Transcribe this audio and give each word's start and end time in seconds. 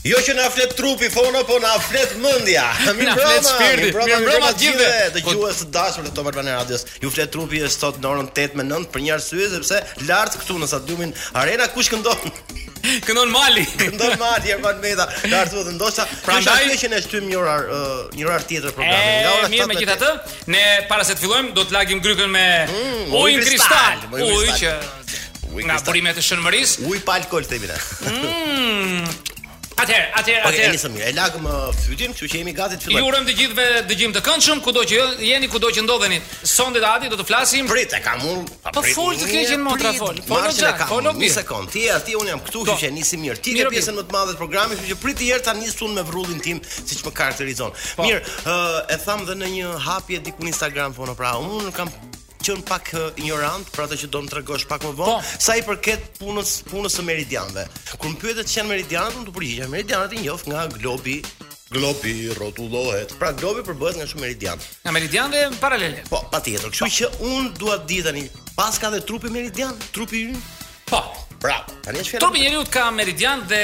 Jo 0.00 0.16
që 0.24 0.32
na 0.32 0.46
flet 0.48 0.70
trupi 0.78 1.10
fono, 1.12 1.42
po 1.44 1.58
na 1.60 1.74
flet 1.84 2.14
mendja. 2.20 2.64
Mi 2.98 3.04
na 3.04 3.12
flet 3.20 3.44
shpirti. 3.44 3.90
Mi 3.92 4.20
broma 4.24 4.48
gjithë. 4.56 4.86
Po- 4.88 5.16
Dëgjues 5.18 5.58
të 5.66 5.74
dashur 5.74 6.06
të 6.06 6.12
Top 6.16 6.30
Albana 6.30 6.54
Radios. 6.56 6.86
Ju 7.02 7.10
flet 7.12 7.28
trupi 7.34 7.60
e 7.60 7.68
sot 7.68 7.98
në 8.00 8.08
orën 8.08 8.30
8 8.32 8.56
me 8.56 8.64
9 8.64 8.88
për 8.94 9.04
një 9.04 9.12
arsye 9.18 9.50
sepse 9.52 9.80
lart 10.08 10.38
këtu 10.40 10.56
në 10.62 10.70
stadiumin 10.72 11.12
Arena 11.36 11.66
kush 11.74 11.90
këndon? 11.92 12.32
Këndon 13.04 13.28
Mali. 13.34 13.66
Këndon 13.82 14.16
Mali 14.22 14.54
e 14.54 14.56
Meta. 14.80 15.04
Lart 15.28 15.52
thotë 15.52 15.74
ndoshta. 15.76 16.06
Prandaj 16.24 16.62
që 16.80 16.92
ne 16.94 17.02
shtym 17.04 17.28
një 17.28 17.36
orar 17.36 17.68
uh, 17.68 17.98
një 18.16 18.24
orar 18.24 18.46
tjetër 18.48 18.72
programin. 18.72 19.04
Nga 19.26 19.36
ora 19.36 19.52
me 19.52 19.58
Mirë 19.58 19.68
megjithatë, 19.74 20.14
ne 20.56 20.64
para 20.88 21.04
se 21.04 21.18
të 21.18 21.26
fillojmë 21.26 21.52
do 21.58 21.66
të 21.68 21.76
lagim 21.76 22.00
grykën 22.04 22.32
me 22.32 22.46
mm, 22.70 23.18
ujë 23.20 23.44
kristal. 23.50 24.08
Uj 24.16 24.48
që 24.62 24.74
nga 25.66 25.76
porimet 25.84 26.16
e 26.16 26.24
shënmëris. 26.24 26.78
Uj 26.88 27.02
pa 27.04 27.20
alkol, 27.20 27.44
themi 27.52 27.68
ne. 27.68 27.76
Mm. 28.14 29.29
Atëherë, 29.80 30.08
atëherë, 30.12 30.40
atëherë. 30.44 30.44
Okej, 30.44 30.70
nisëm 30.74 30.92
mirë. 30.92 31.04
E 31.08 31.12
lagëm 31.16 31.46
fytyn, 31.84 32.10
kështu 32.16 32.26
që 32.34 32.38
jemi 32.42 32.52
gati 32.56 32.76
të 32.76 32.84
fillojmë. 32.84 33.00
Ju 33.00 33.08
urojmë 33.08 33.28
të 33.28 33.34
gjithëve 33.38 33.80
dëgjim 33.88 34.12
të 34.16 34.20
këndshëm, 34.26 34.60
kudo 34.66 34.82
që 34.90 34.98
jeni, 35.24 35.48
kudo 35.54 35.70
që 35.72 35.84
ndodheni. 35.86 36.18
Sonde 36.52 36.82
Dadi 36.84 37.08
do 37.12 37.16
të 37.20 37.24
flasim. 37.30 37.70
Prit, 37.70 37.94
e 37.96 38.02
kam 38.04 38.20
unë. 38.20 38.58
Po 38.76 38.82
fol 38.84 39.16
të 39.20 39.30
keqen 39.30 39.64
më 39.64 39.78
tra 39.80 39.94
fol. 39.96 40.20
Po 40.28 40.42
lo 40.44 40.52
çak, 40.52 40.84
po 40.90 41.00
lo 41.00 41.14
mirë. 41.16 41.32
Sekond, 41.40 41.72
ti 41.72 41.86
e 41.88 41.94
aty 41.96 42.18
unë 42.20 42.34
jam 42.34 42.44
këtu, 42.44 42.64
kështu 42.68 42.84
që 42.84 42.92
nisi 42.98 43.20
mirë. 43.24 43.40
Ti 43.48 43.56
ke 43.58 43.70
pjesën 43.72 43.96
më 44.00 44.04
të 44.04 44.18
madhe 44.18 44.36
të 44.36 44.42
programit, 44.42 44.84
kështu 44.84 44.92
që 44.92 45.00
prit 45.00 45.20
të 45.22 45.32
herë 45.32 45.46
ta 45.48 45.56
nisun 45.60 45.96
me 45.96 46.04
vrrullin 46.10 46.42
tim, 46.44 46.60
siç 46.82 47.00
më 47.06 47.16
karakterizon. 47.22 47.72
Po. 47.96 48.04
Mirë, 48.04 48.84
e 48.94 49.00
tham 49.08 49.24
dhe 49.30 49.38
në 49.40 49.52
një 49.56 49.74
hapje 49.88 50.20
diku 50.28 50.44
në 50.46 50.52
Instagram, 50.52 50.96
po 50.98 51.08
pra, 51.16 51.36
unë 51.40 51.72
kam 51.76 51.88
qenë 52.44 52.64
pak 52.68 52.90
ignorant 53.20 53.68
për 53.74 53.86
atë 53.86 53.98
që 54.04 54.08
do 54.14 54.20
të 54.24 54.32
tregosh 54.34 54.66
pak 54.70 54.84
më 54.86 54.94
vonë, 55.00 55.20
po. 55.20 55.38
sa 55.44 55.56
i 55.58 55.64
përket 55.66 56.06
punës 56.20 56.56
punës 56.70 56.96
së 56.98 57.04
meridianëve. 57.06 57.66
Kur 58.00 58.12
më 58.14 58.20
pyetet 58.22 58.50
që 58.50 58.60
janë 58.60 58.72
meridianët, 58.72 59.18
unë 59.20 59.28
të 59.28 59.34
përgjigjem, 59.36 59.74
meridianët 59.76 60.16
i 60.18 60.22
njoh 60.24 60.44
nga 60.48 60.66
globi 60.78 61.18
globi 61.70 62.14
rrotullohet. 62.34 63.12
Pra 63.20 63.30
globi 63.38 63.62
përbëhet 63.68 64.00
nga 64.00 64.06
shumë 64.10 64.24
meridian. 64.24 64.58
Nga 64.82 64.94
meridianëve 64.96 65.60
paralele. 65.62 66.00
Po, 66.10 66.18
patjetër. 66.32 66.72
Kështu 66.72 66.88
pa. 66.88 66.94
që 66.96 67.28
unë 67.30 67.52
dua 67.60 67.76
të 67.84 67.90
di 67.92 67.98
tani, 68.08 68.24
paska 68.58 68.90
dhe 68.90 69.04
trupi 69.06 69.30
meridian, 69.30 69.76
trupi 69.94 70.24
ynë, 70.32 70.40
Po. 70.90 71.02
Bravo. 71.40 71.72
Tani 71.86 72.00
është 72.00 72.10
fjala. 72.10 72.24
Topi 72.26 72.38
i 72.40 72.42
njeriu 72.42 72.64
ka 72.70 72.90
meridian 72.92 73.44
dhe 73.48 73.60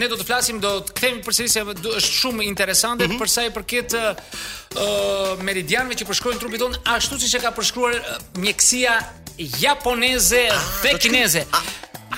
ne 0.00 0.06
do 0.08 0.16
të 0.16 0.24
flasim, 0.28 0.60
do 0.62 0.70
të 0.86 0.94
kthehemi 0.96 1.24
përsëri 1.26 1.50
se 1.52 1.64
është 1.74 2.06
shumë 2.06 2.46
interesante 2.46 3.08
mhm. 3.08 3.18
për 3.20 3.28
sa 3.32 3.44
i 3.48 3.52
përket 3.52 3.96
ë 3.98 4.06
meridianëve 5.44 5.98
që 6.00 6.08
përshkruajnë 6.08 6.40
trupin 6.40 6.62
ton 6.62 6.78
ashtu 6.94 7.18
siç 7.20 7.34
e 7.40 7.42
ka 7.44 7.52
përshkruar 7.58 7.98
mjekësia 8.40 8.94
japoneze 9.60 10.46
ah, 10.54 10.64
dhe 10.86 10.94
kineze. 11.02 11.44
Ah. 11.50 11.66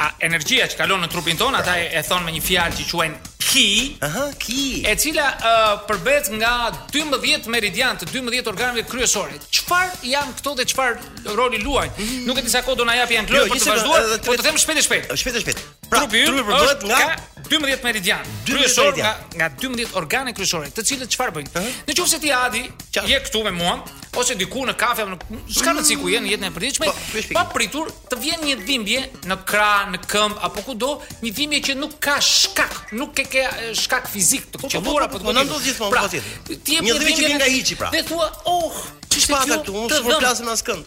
A 0.06 0.12
energjia 0.28 0.68
që 0.72 0.78
kalon 0.78 1.02
në 1.04 1.10
trupin 1.12 1.36
ton, 1.40 1.54
ata 1.58 1.74
e 1.84 2.00
thon 2.06 2.24
me 2.24 2.32
një 2.36 2.44
fjalë 2.52 2.78
që 2.80 2.86
quajnë 2.92 3.31
ki, 3.52 3.96
aha, 4.02 4.26
ki, 4.44 4.60
e 4.88 4.94
cila 5.02 5.24
uh, 5.38 5.72
përbet 5.88 6.30
nga 6.38 6.52
12 6.94 7.48
meridian 7.52 7.98
të 8.00 8.08
12 8.14 8.48
organeve 8.52 8.84
kryesore. 8.88 9.36
Çfarë 9.52 10.06
janë 10.12 10.34
këto 10.38 10.54
dhe 10.58 10.64
çfarë 10.72 11.34
roli 11.36 11.60
luajnë? 11.64 11.92
Mm 12.00 12.30
Nuk 12.30 12.40
e 12.40 12.46
di 12.46 12.52
sa 12.52 12.62
kohë 12.64 12.78
do 12.80 12.86
na 12.88 12.96
japi 13.00 13.18
Anklo 13.20 13.42
jo, 13.42 13.50
për 13.52 13.60
të 13.60 13.68
vazhduar, 13.68 14.06
po 14.24 14.38
të 14.38 14.46
them 14.46 14.60
shpejt 14.62 14.80
e 14.82 14.86
shpejt. 14.86 15.12
Shpejt 15.22 15.38
e 15.38 15.44
shpejt. 15.44 15.62
Pra, 15.92 16.00
trupi 16.00 16.24
përbet 16.30 16.86
nga 16.88 17.02
12 17.50 17.84
meridian, 17.84 18.24
kryesor 18.48 18.96
nga 19.00 19.12
nga 19.36 19.50
12 19.60 19.98
organe 20.00 20.32
kryesore, 20.36 20.72
të 20.72 20.86
cilët 20.88 21.12
çfarë 21.12 21.36
bëjnë? 21.40 21.66
Nëse 21.90 22.22
ti 22.24 22.32
Adi 22.40 22.64
je 22.94 23.20
këtu 23.26 23.44
me 23.44 23.52
mua, 23.58 23.82
ose 24.18 24.34
diku 24.36 24.66
në 24.68 24.74
kafe, 24.76 25.04
në 25.08 25.16
çka 25.56 25.72
në 25.72 25.82
ciku 25.88 26.10
jeni 26.12 26.32
jetën 26.34 26.46
e 26.46 26.50
përditshme, 26.54 26.88
po, 26.92 27.22
pa, 27.32 27.44
pritur 27.54 27.88
të 28.12 28.18
vjen 28.20 28.42
një 28.48 28.56
dhimbje 28.66 29.02
në 29.30 29.36
krah, 29.48 29.86
në 29.94 30.00
këmbë 30.12 30.42
apo 30.48 30.64
kudo, 30.66 30.90
një 31.24 31.32
dhimbje 31.38 31.60
që 31.70 31.76
nuk 31.80 31.94
ka 32.04 32.18
shkak, 32.24 32.76
nuk 32.98 33.14
ke, 33.16 33.24
ke 33.32 33.44
shkak 33.80 34.10
fizik 34.12 34.50
të 34.52 34.60
qëllur 34.66 35.06
apo 35.06 35.20
të 35.20 35.30
kujtë. 35.30 35.44
Po, 35.48 35.60
po, 35.68 35.76
po, 35.78 35.84
po 35.84 35.92
pra, 35.94 36.02
një 36.08 36.58
dhimbje 36.66 37.14
që 37.20 37.22
vjen 37.30 37.38
nga 37.40 37.48
hiçi 37.54 37.78
pra. 37.80 37.88
Dhe 37.94 38.02
thua, 38.10 38.28
"Oh, 38.44 38.82
ç'është 39.08 39.40
kjo?" 39.46 39.62
Të 39.70 39.78
unë 39.84 39.96
s'u 39.96 40.18
flasim 40.20 40.52
askënd 40.56 40.84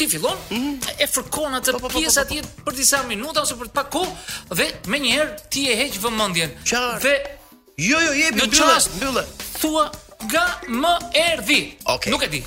ti 0.00 0.06
fillon 0.08 0.36
mhm. 0.50 0.74
e 0.98 1.06
fërkon 1.12 1.56
atë 1.60 1.74
pjesë 1.84 2.20
atje 2.24 2.42
për 2.64 2.76
disa 2.76 3.02
minuta 3.04 3.42
ose 3.44 3.54
për 3.60 3.68
pak 3.76 3.90
kohë 3.92 4.56
dhe 4.56 4.68
më 4.88 5.00
njëherë 5.04 5.34
ti 5.52 5.66
e 5.68 5.74
heq 5.80 5.98
vëmendjen. 6.02 6.54
Dhe 7.04 7.14
jo 7.88 7.98
jo 8.04 8.12
jepi 8.20 8.46
mbyllë 8.46 8.88
mbyllë. 9.00 9.24
Thuaj 9.60 9.88
g 10.28 10.38
m 10.68 10.84
e 10.86 11.26
r 11.34 11.42
d. 11.44 11.76
Okay. 11.84 12.10
Nuk 12.12 12.22
e 12.24 12.28
di. 12.28 12.40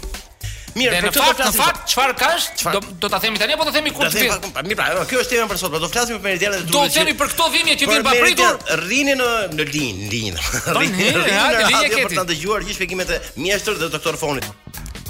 Mirë, 0.74 1.04
për 1.06 1.14
këtë 1.14 1.22
do 1.22 1.34
të 1.38 1.54
fakt, 1.54 1.82
çfarë 1.92 2.14
ka 2.18 2.30
Do, 2.98 3.06
ta 3.10 3.20
themi 3.22 3.38
tani 3.38 3.54
apo 3.54 3.68
do 3.68 3.70
themi 3.70 3.92
kur 3.94 4.08
të 4.10 4.24
vijë? 4.24 4.38
Mirë, 4.66 4.78
pra, 4.80 4.86
jo, 4.98 5.04
kjo 5.12 5.20
është 5.22 5.34
tema 5.36 5.46
për 5.52 5.60
sot, 5.62 5.70
po 5.70 5.78
do 5.78 5.86
flasim 5.92 6.18
për 6.18 6.24
meridianet 6.32 6.64
e 6.64 6.66
Durrësit. 6.66 6.82
Do 6.82 6.98
themi 6.98 7.14
për 7.20 7.30
këto 7.36 7.50
vinje 7.54 7.76
që 7.78 7.90
vinë 7.92 8.06
papritur. 8.08 8.58
Rrinë 8.82 9.14
në 9.20 9.28
në 9.54 9.68
linjë, 9.70 9.94
në 10.00 10.10
linjë. 10.16 10.48
Rrinë, 10.80 11.20
ha, 11.30 11.46
linjë 11.62 11.84
këtë. 11.94 12.02
Për 12.08 12.18
ta 12.18 12.26
dëgjuar 12.34 12.66
gjithë 12.66 12.80
shpjegimet 12.80 13.14
e 13.14 13.22
mjeshtër 13.44 13.78
dhe 13.84 13.92
doktor 13.94 14.18
Fonit. 14.18 14.50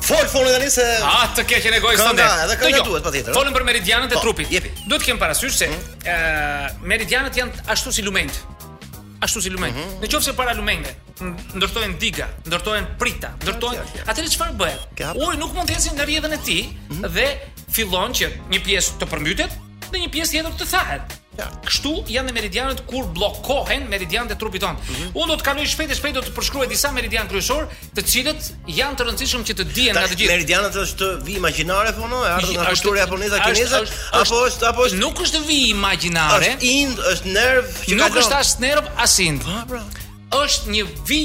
Fol 0.03 0.27
foni 0.27 0.51
tani 0.51 0.67
se 0.67 0.83
A 0.99 1.29
të 1.31 1.45
keq 1.47 1.63
keqë 1.63 1.71
ne 1.77 1.79
gojë 1.79 1.99
sonde. 2.01 2.27
Edhe 2.43 2.57
këtë 2.59 2.83
duhet 2.89 3.07
patjetër. 3.07 3.37
Folim 3.39 3.55
për 3.55 3.63
meridianet 3.69 4.11
e 4.11 4.19
po, 4.19 4.25
trupit. 4.27 4.51
Jepi. 4.51 4.73
Duhet 4.83 4.99
të 5.05 5.13
kem 5.13 5.21
parasysh 5.21 5.61
se 5.61 5.71
hm? 5.71 5.85
ë 6.03 6.89
meridianet 6.91 7.39
janë 7.39 7.63
ashtu 7.71 7.95
si 7.95 8.03
lumenjt 8.03 8.41
ashtu 9.23 9.41
si 9.41 9.49
lumenjë. 9.55 9.73
Mhm. 9.73 10.01
në 10.03 10.07
qofë 10.07 10.21
Nëse 10.23 10.33
para 10.37 10.53
lumenjve 10.53 10.95
ndërtohen 11.57 11.93
diga, 12.01 12.25
ndërtohen 12.49 12.87
prita, 12.99 13.29
ndërtohen, 13.41 13.81
atëherë 14.09 14.31
çfarë 14.35 14.55
bëhet? 14.59 15.03
Uri 15.23 15.37
nuk 15.37 15.53
mund 15.55 15.69
të 15.69 15.75
ecë 15.77 15.93
në 15.99 16.07
rjedhën 16.09 16.37
e 16.37 16.39
tij 16.47 16.61
mhm. 16.67 17.09
dhe 17.15 17.27
fillon 17.75 18.15
që 18.19 18.31
një 18.53 18.63
pjesë 18.69 18.97
të 18.99 19.11
përmbytet 19.13 19.59
dhe 19.91 20.03
një 20.05 20.11
pjesë 20.15 20.35
tjetër 20.37 20.57
të 20.63 20.69
thahet. 20.75 21.19
Ja, 21.33 21.47
kështu 21.65 21.91
janë 22.13 22.29
e 22.29 22.33
meridianët 22.35 22.81
kur 22.89 23.07
bllokohen 23.15 23.87
meridianët 23.89 24.35
e 24.35 24.35
trupit 24.37 24.61
tonë. 24.61 24.77
Mm 24.85 24.97
-hmm. 24.97 25.15
Unë 25.17 25.27
do 25.31 25.35
të 25.41 25.45
kaloj 25.47 25.63
shpejt 25.71 25.91
e 25.91 25.95
shpejt 25.97 26.15
do 26.17 26.21
të 26.25 26.33
përshkruaj 26.35 26.67
disa 26.69 26.91
meridianë 26.93 27.29
kryesor, 27.31 27.63
të 27.97 28.01
cilët 28.11 28.51
janë 28.79 28.99
të 28.99 29.07
rëndësishëm 29.07 29.45
që 29.47 29.55
të 29.59 29.63
dihen 29.73 29.97
nga 29.97 30.05
të 30.11 30.17
gjithë. 30.19 30.33
Meridianët 30.35 30.77
është 30.83 31.07
vi 31.25 31.37
imagjinare 31.41 31.93
po 31.97 32.07
no, 32.11 32.21
ardhur 32.35 32.53
nga 32.53 32.65
kultura 32.69 32.99
japoneze 33.05 33.39
kineze, 33.45 33.81
apo 34.21 34.43
është 34.49 34.67
apo 34.69 34.85
është 34.89 34.99
nuk 35.01 35.21
është 35.25 35.41
vi 35.47 35.59
imagjinare. 35.73 36.53
Është 36.53 36.75
ind, 36.81 36.95
është 37.13 37.27
nerv, 37.39 37.65
që 37.89 37.95
nuk 38.03 38.13
është 38.21 38.35
as 38.43 38.51
nerv 38.59 38.85
as 39.03 39.19
ind. 39.27 39.41
Ah, 39.49 40.43
është 40.45 40.69
një 40.69 40.83
vi 41.09 41.21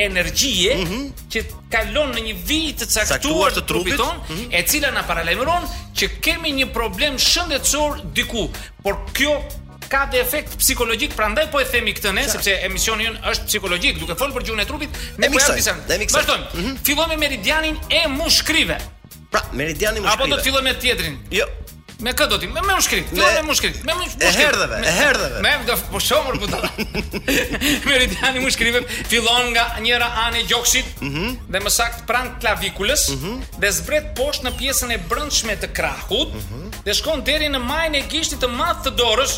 energjie 0.00 0.74
mm 0.74 0.86
-hmm. 0.86 1.12
që 1.32 1.40
kalon 1.72 2.12
në 2.16 2.20
një 2.26 2.34
vijë 2.48 2.72
të 2.80 2.84
caktuar, 2.88 3.10
caktuar 3.12 3.50
të 3.56 3.62
trupit, 3.70 3.96
trupit 3.96 4.00
on, 4.08 4.16
mm 4.16 4.36
-hmm. 4.36 4.54
e 4.58 4.62
cila 4.70 4.90
na 4.90 5.02
paralajmëron 5.08 5.62
që 5.98 6.06
kemi 6.24 6.50
një 6.60 6.66
problem 6.72 7.16
shëndetësor 7.18 7.90
diku, 8.16 8.44
por 8.82 8.94
kjo 9.12 9.32
ka 9.92 10.06
dhe 10.10 10.18
efekt 10.26 10.50
psikologjik, 10.58 11.12
prandaj 11.16 11.46
po 11.52 11.60
e 11.60 11.64
themi 11.64 11.92
këtë 11.94 12.12
ne, 12.14 12.28
sepse 12.28 12.52
emisioni 12.68 13.04
ynë 13.10 13.18
është 13.30 13.44
psikologjik, 13.46 13.98
duke 13.98 14.14
folur 14.14 14.34
për 14.36 14.44
gjunën 14.48 14.62
e 14.62 14.66
trupit, 14.66 14.90
ne 15.18 15.26
po 15.30 15.38
jam 15.40 15.56
disa. 15.60 15.74
Vazhdojmë. 15.88 16.44
Mm 16.52 16.62
-hmm. 16.62 16.74
Fillojmë 16.86 17.08
me 17.08 17.16
meridianin 17.16 17.76
e 17.98 18.00
mushkrive. 18.08 18.76
Pra, 19.32 19.40
meridiani 19.52 20.00
mushkrive. 20.00 20.22
Apo 20.24 20.30
do 20.32 20.36
të 20.36 20.42
fillojmë 20.46 20.68
me 20.70 20.74
tjetrin? 20.84 21.14
Jo. 21.30 21.46
Me 22.00 22.12
kë 22.16 22.26
do 22.30 22.38
ti? 22.40 22.48
Me 22.48 22.62
më 22.64 22.74
shkrit. 22.84 23.10
Me 23.12 23.28
më 23.44 23.54
shkrit. 23.58 23.80
Me 23.84 23.92
më 23.98 24.06
E 24.24 24.30
herdhave, 24.32 24.78
e 24.88 24.92
herdhave. 24.96 25.40
Me 25.44 25.50
do 25.68 25.74
po 25.92 26.00
shomur 26.00 26.38
po 26.40 26.48
Meridiani 27.88 28.40
më 28.40 28.52
shkrivem 28.54 28.86
fillon 29.10 29.50
nga 29.52 29.66
njëra 29.84 30.08
anë 30.24 30.40
e 30.40 30.44
gjoksit, 30.48 30.86
mm 31.00 31.10
-hmm. 31.14 31.30
dhe 31.52 31.60
më 31.60 31.70
sakt 31.70 32.06
pran 32.08 32.28
klavikulës, 32.40 33.02
mm 33.12 33.16
-hmm. 33.20 33.36
dhe 33.60 33.70
zbret 33.78 34.06
poshtë 34.16 34.44
në 34.48 34.52
pjesën 34.60 34.90
e 34.96 34.98
brendshme 35.10 35.52
të 35.60 35.68
krahut, 35.76 36.32
mm 36.34 36.40
-hmm. 36.40 36.84
dhe 36.84 36.94
shkon 36.94 37.24
deri 37.24 37.48
në 37.48 37.58
majën 37.70 37.94
e 38.00 38.02
gishtit 38.12 38.40
të 38.42 38.48
madh 38.48 38.80
të 38.86 38.90
dorës. 38.98 39.32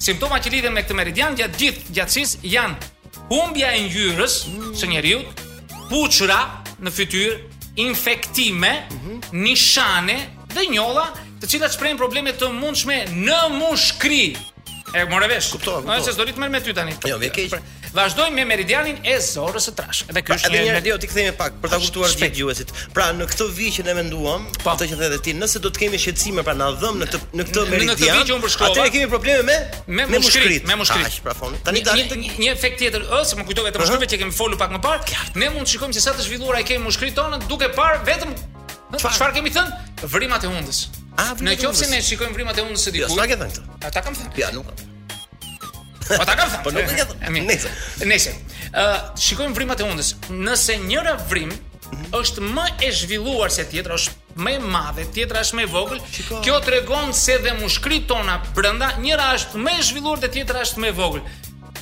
Simptoma 0.00 0.38
që 0.40 0.48
lidhen 0.50 0.72
me 0.72 0.80
këtë 0.82 0.94
meridian 0.94 1.34
gjatë 1.36 1.56
gjithë 1.60 1.80
gjatësisë 1.96 2.36
janë 2.42 2.76
humbja 3.28 3.68
e 3.76 3.80
ngjyrës 3.84 4.34
mm 4.46 4.52
-hmm. 4.54 4.72
së 4.80 4.84
njeriu, 4.88 5.20
puçra 5.90 6.40
në 6.84 6.90
fytyrë, 6.98 7.36
infektime, 7.76 8.72
mm 8.80 8.96
-hmm. 9.00 9.16
nishane 9.44 10.16
dhe 10.54 10.62
njolla 10.72 11.06
të 11.42 11.50
cilat 11.54 11.74
shprehin 11.74 11.98
probleme 12.00 12.32
të 12.34 12.48
mundshme 12.58 13.02
në 13.14 13.38
mushkëri. 13.58 14.22
E 14.96 15.02
morë 15.10 15.26
vesh. 15.34 15.50
Kuptova. 15.52 15.84
Ai 15.92 16.00
s'do 16.02 16.24
rit 16.24 16.38
merr 16.40 16.48
me 16.50 16.60
ty 16.64 16.72
tani. 16.74 16.94
Jo, 17.06 17.18
më 17.20 17.28
keq. 17.36 17.50
Pra, 17.52 17.60
Vazdojmë 17.92 18.36
me 18.36 18.42
meridianin 18.44 18.98
e 19.08 19.14
zorrës 19.24 19.66
së 19.68 19.72
trash. 19.76 20.00
Edhe 20.10 20.20
ky 20.20 20.30
pra, 20.32 20.36
është 20.36 20.50
një 20.52 20.72
radio 20.76 20.96
ti 21.00 21.08
kthehemi 21.08 21.32
pak 21.36 21.54
për 21.62 21.70
ta 21.72 21.78
kuptuar 21.80 22.12
gjë 22.18 22.66
Pra 22.96 23.06
në 23.16 23.26
këtë 23.30 23.46
vijë 23.58 23.72
që 23.78 23.84
ne 23.86 23.94
menduam, 23.96 24.44
po. 24.60 24.72
ato 24.74 24.88
që 24.88 24.98
thënë 25.00 25.20
ti, 25.24 25.32
nëse 25.36 25.62
do 25.64 25.72
të 25.72 25.82
kemi 25.86 26.00
shqetësime 26.02 26.44
pra 26.44 26.52
na 26.56 26.68
dhëm 26.82 27.00
në 27.04 27.08
këtë 27.08 27.20
në 27.40 27.46
këtë 27.48 27.64
meridian. 27.72 28.20
atë 28.20 28.68
këtë 28.76 28.86
kemi 28.98 29.08
probleme 29.14 29.56
me 29.86 30.04
me 30.12 30.20
mushkrit, 30.20 30.68
me 30.68 30.76
mushkrit. 30.82 31.08
Ah, 31.08 31.18
pra 31.30 31.34
fond. 31.40 31.56
Tani 31.64 31.82
dalim 31.88 32.08
tek 32.12 32.28
një 32.44 32.52
efekt 32.58 32.78
tjetër, 32.84 33.08
ë, 33.08 33.24
se 33.24 33.40
më 33.40 33.48
kujtohet 33.48 33.72
vetëm 33.72 33.88
shkruaj 33.88 34.10
që 34.12 34.20
kemi 34.24 34.32
folur 34.40 34.58
pak 34.60 34.70
më 34.76 34.80
parë. 34.84 35.20
Ne 35.40 35.48
mund 35.56 35.64
të 35.66 35.76
shikojmë 35.78 35.94
se 35.96 36.00
sa 36.04 36.12
të 36.16 36.28
zhvilluar 36.28 36.56
ai 36.60 36.64
kemi 36.68 36.84
mushkrit 36.84 37.16
tonë 37.16 37.40
duke 37.48 37.72
parë 37.76 38.04
vetëm 38.04 38.30
çfarë 39.00 39.32
kemi 39.40 39.50
thënë, 39.56 40.04
vrimat 40.04 40.44
e 40.44 40.48
hundës. 40.58 40.88
Avni. 41.18 41.50
Në 41.50 41.56
qoftë 41.58 41.88
ne 41.90 41.98
shikojmë 42.04 42.36
vrimat 42.36 42.58
e 42.60 42.62
unës 42.62 42.84
së 42.86 42.92
jo, 42.94 43.08
dikujt. 43.08 43.18
Ja, 43.18 43.24
s'ka 43.26 43.38
thënë 43.40 43.54
këtë. 43.54 43.64
Ata 43.88 44.02
kanë 44.06 44.18
thënë. 44.18 44.30
Ja, 44.38 44.50
nuk. 44.54 44.68
Ata 46.14 46.36
kanë 46.36 46.50
thënë. 46.52 46.60
Po 46.62 46.72
nuk 46.76 46.84
e 46.84 46.94
ka 47.00 47.06
thënë. 47.10 47.42
Nëse. 47.48 47.72
Nëse. 48.06 48.34
Ë, 48.70 48.84
shikojmë 49.26 49.56
vrimat 49.58 49.82
e 49.82 49.88
unës. 49.90 50.12
Nëse 50.30 50.76
njëra 50.84 51.16
vrim 51.26 51.50
është 52.20 52.44
më 52.44 52.68
e 52.86 52.92
zhvilluar 53.00 53.50
se 53.50 53.66
tjetra, 53.72 53.98
është 53.98 54.38
më 54.44 54.54
e 54.60 54.62
madhe, 54.70 55.08
tjetra 55.16 55.42
është 55.42 55.58
më 55.58 55.66
e 55.66 55.70
vogël. 55.74 56.06
Kjo 56.46 56.60
tregon 56.68 57.10
se 57.12 57.38
dhe 57.42 57.56
mushkrit 57.58 58.06
tona 58.06 58.38
brenda, 58.54 58.92
njëra 59.02 59.32
është 59.40 59.64
më 59.66 59.74
e 59.80 59.84
zhvilluar 59.90 60.22
dhe 60.22 60.30
tjetra 60.38 60.62
është 60.68 60.84
më 60.86 60.92
e 60.94 60.98
vogël. 61.02 61.26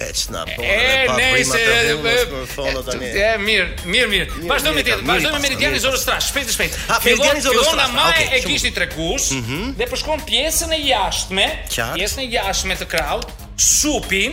Ecna 0.00 0.44
po, 0.56 0.60
pa 1.06 1.14
prima 1.16 1.56
të 1.56 1.94
vogël 1.96 2.74
të 2.76 2.84
tani. 2.88 3.08
Ja 3.16 3.30
mirë, 3.40 3.66
mirë, 3.88 4.08
mirë. 4.12 4.26
Vazhdo 4.48 4.72
me 4.76 4.82
tjetër, 4.84 5.04
vazhdo 5.08 5.32
me 5.34 5.40
meridianin 5.46 5.80
zonës 5.82 6.04
trash, 6.06 6.28
shpejt, 6.30 6.52
shpejt. 6.52 6.76
Meridiani 7.06 7.44
zonës 7.44 7.70
trash. 7.70 7.72
Ona 7.72 7.86
më 8.16 8.26
e 8.26 8.40
kishti 8.44 8.72
tregus 8.76 9.30
mhm. 9.36 9.72
dhe 9.78 9.88
po 9.90 9.98
shkon 10.00 10.22
pjesën 10.28 10.74
e 10.76 10.80
jashtme, 10.86 11.46
pjesën 11.70 12.22
e 12.26 12.28
jashtme 12.36 12.76
të 12.82 12.88
kraut, 12.92 13.30
supi, 13.56 14.24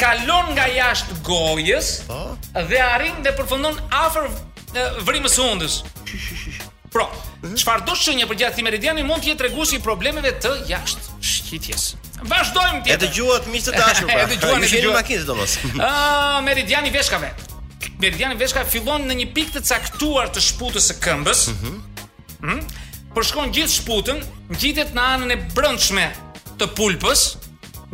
kalon 0.00 0.52
nga 0.56 0.68
jashtë 0.70 1.20
gojës 1.26 1.94
po. 2.10 2.34
dhe 2.68 2.80
arrin 2.84 3.22
dhe 3.24 3.32
përfundon 3.38 3.80
afër 4.04 4.28
vrimës 5.06 5.38
së 5.38 5.48
hundës. 5.48 5.80
Pra, 6.94 7.08
çfarë 7.58 7.88
do 7.88 7.94
shënje 7.98 8.28
për 8.30 8.36
gjatë 8.38 8.62
meridianit 8.66 9.06
mund 9.08 9.24
të 9.24 9.32
jetë 9.32 9.40
tregusi 9.46 9.80
problemeve 9.82 10.30
të 10.44 10.52
jashtë 10.70 11.16
shqitjes. 11.32 11.88
Vazdojmë 12.24 12.78
ti. 12.86 12.92
E 12.94 12.98
dëgjuat 13.02 13.48
miq 13.52 13.64
të 13.66 13.74
dashur. 13.76 14.08
Pra. 14.08 14.22
e 14.24 14.28
dëgjuan 14.32 14.64
në 14.66 14.92
makinë 14.96 15.26
domos. 15.28 15.56
Ah, 15.88 16.40
meridiani 16.44 16.90
veshkave. 16.94 17.28
Meridiani 18.00 18.36
veshka 18.40 18.62
fillon 18.68 19.04
në 19.08 19.16
një 19.20 19.26
pikë 19.36 19.54
të 19.58 19.62
caktuar 19.68 20.30
të 20.32 20.42
shputës 20.48 20.86
së 20.90 20.96
këmbës. 21.04 21.44
Mhm. 21.54 21.80
Mm 22.44 22.64
Përshkon 23.14 23.52
gjithë 23.54 23.70
shputën, 23.70 24.16
ngjitet 24.56 24.88
në 24.96 25.02
anën 25.14 25.30
e 25.36 25.36
brendshme 25.54 26.08
të 26.58 26.66
pulpës, 26.74 27.20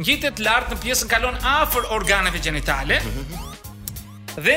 ngjitet 0.00 0.40
lart 0.40 0.70
në 0.72 0.78
pjesën 0.80 1.10
kalon 1.12 1.36
afër 1.56 1.90
organeve 1.96 2.40
gjinitale. 2.40 3.02
Mhm. 3.10 4.38
Dhe 4.46 4.56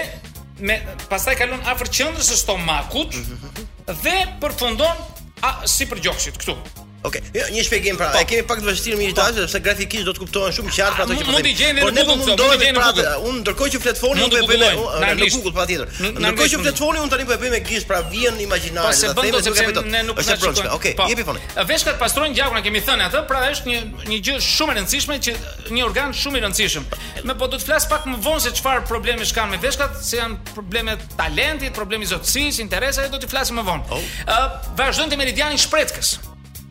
me 0.63 0.77
pastaj 1.11 1.35
kalon 1.41 1.65
afër 1.73 1.91
qendrës 1.97 2.29
së 2.31 2.39
stomakut 2.45 3.17
mhm. 3.19 3.67
dhe 4.05 4.15
përfundon 4.39 5.03
a, 5.49 5.55
si 5.67 5.89
për 5.91 6.05
gjoksit 6.07 6.39
këtu. 6.39 6.55
Ok, 7.03 7.17
jo, 7.35 7.43
një 7.51 7.63
shpjegim 7.67 7.97
pra. 7.99 8.07
Pa. 8.09 8.13
Po. 8.15 8.21
E 8.23 8.27
kemi 8.29 8.43
pak 8.47 8.59
të 8.61 8.65
vështirë 8.69 8.97
mirë 9.01 9.11
po. 9.11 9.15
tash, 9.19 9.39
sepse 9.41 9.59
grafikisht 9.65 10.05
do 10.07 10.13
të 10.15 10.21
kuptohen 10.23 10.53
shumë 10.55 10.71
qartë 10.71 11.03
ato 11.03 11.17
që 11.19 11.25
po 11.27 11.41
themi. 11.43 11.83
Por 11.83 11.91
ne 11.91 12.05
do 12.07 12.15
të 12.15 12.15
mundohemi 12.21 12.69
të 12.69 12.73
pra, 12.77 13.11
unë 13.27 13.39
ndërkohë 13.41 13.71
që 13.73 13.81
flet 13.83 13.99
foni, 13.99 14.23
po 14.23 14.39
unë 14.39 14.47
bëj 14.47 14.61
në 14.63 15.27
Google 15.33 15.53
patjetër. 15.57 15.91
Ndërkohë 16.15 16.51
që 16.53 16.61
flet 16.63 16.79
foni, 16.79 17.03
unë 17.03 17.13
tani 17.13 17.27
po 17.27 17.35
e 17.35 17.39
bëj 17.43 17.53
me 17.57 17.61
gish, 17.67 17.87
pra 17.89 17.99
vjen 18.13 18.39
imagjinar, 18.45 18.97
do 19.19 19.27
të 19.27 19.43
them 19.49 19.59
se 19.59 19.67
nuk 20.07 20.23
e 20.23 20.39
kuptoj. 20.45 20.69
Ok, 20.77 20.89
jepi 21.11 21.27
foni. 21.27 21.43
Veshkat 21.73 21.99
pastrojnë 21.99 22.39
gjakun, 22.39 22.63
kemi 22.69 22.83
thënë 22.87 23.07
atë, 23.09 23.23
pra 23.33 23.43
është 23.51 23.73
një 23.73 24.03
një 24.13 24.19
gjë 24.23 24.39
shumë 24.47 24.71
e 24.71 24.79
rëndësishme 24.79 25.19
që 25.27 25.37
një 25.75 25.83
organ 25.89 26.15
shumë 26.15 26.39
i 26.39 26.45
rëndësishëm. 26.47 26.91
Me 27.27 27.35
po 27.35 27.51
do 27.51 27.59
të 27.59 27.67
flas 27.67 27.89
pak 27.91 28.07
më 28.07 28.21
vonë 28.23 28.45
se 28.47 28.55
çfarë 28.61 28.87
problemi 28.87 29.27
shkan 29.27 29.51
me 29.51 29.59
veshkat, 29.63 29.99
se 30.07 30.21
janë 30.21 30.39
probleme 30.55 30.95
talentit, 31.19 31.75
problemi 31.75 32.07
zotësisë, 32.07 32.61
interesa, 32.63 33.11
do 33.11 33.19
të 33.19 33.27
flasim 33.31 33.59
më 33.59 33.67
vonë. 33.67 33.89
Oh. 33.91 34.11
Ë, 34.27 34.39
vazhdojmë 34.79 35.15
te 35.15 35.19
meridianin 35.19 35.59
shpreckës. 35.61 36.15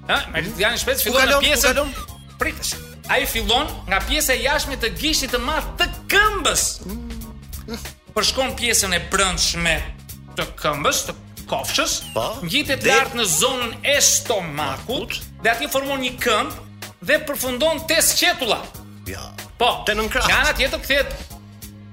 Ha, 0.08 0.18
me 0.34 0.42
Tiranë 0.42 0.80
shpes 0.82 1.04
fillon 1.06 1.28
në 1.30 1.36
pjesën. 1.44 1.82
Pritesh. 2.40 2.72
Ai 3.10 3.22
fillon 3.28 3.68
nga 3.90 4.00
pjesa 4.06 4.34
e 4.34 4.42
jashtme 4.44 4.76
të 4.82 4.88
gishtit 4.98 5.32
të 5.34 5.38
madh 5.42 5.68
të 5.78 5.86
këmbës. 6.10 6.64
Përshkon 8.14 8.54
pjesën 8.58 8.94
e 8.96 9.00
brendshme 9.12 9.76
të 10.36 10.46
këmbës, 10.58 11.00
të 11.08 11.14
kofshës, 11.50 11.94
po. 12.14 12.24
ngjitet 12.46 12.80
dhe... 12.84 12.90
lart 12.92 13.14
në 13.18 13.26
zonën 13.28 13.72
e 13.92 13.96
stomakut, 14.02 15.16
dhe 15.42 15.50
aty 15.52 15.68
formon 15.70 16.00
një 16.02 16.12
këmbë 16.22 16.92
dhe 17.02 17.18
përfundon 17.28 17.82
te 17.90 17.98
sqetulla. 18.02 18.60
Ja. 19.10 19.24
Po, 19.58 19.70
te 19.86 19.94
nën 19.98 20.10
krah. 20.10 20.28
Nga 20.28 20.38
ana 20.44 20.52
tjetër 20.58 20.82
kthehet 20.82 21.14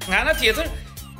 nga 0.10 0.22
ana 0.24 0.36
tjetër 0.40 0.70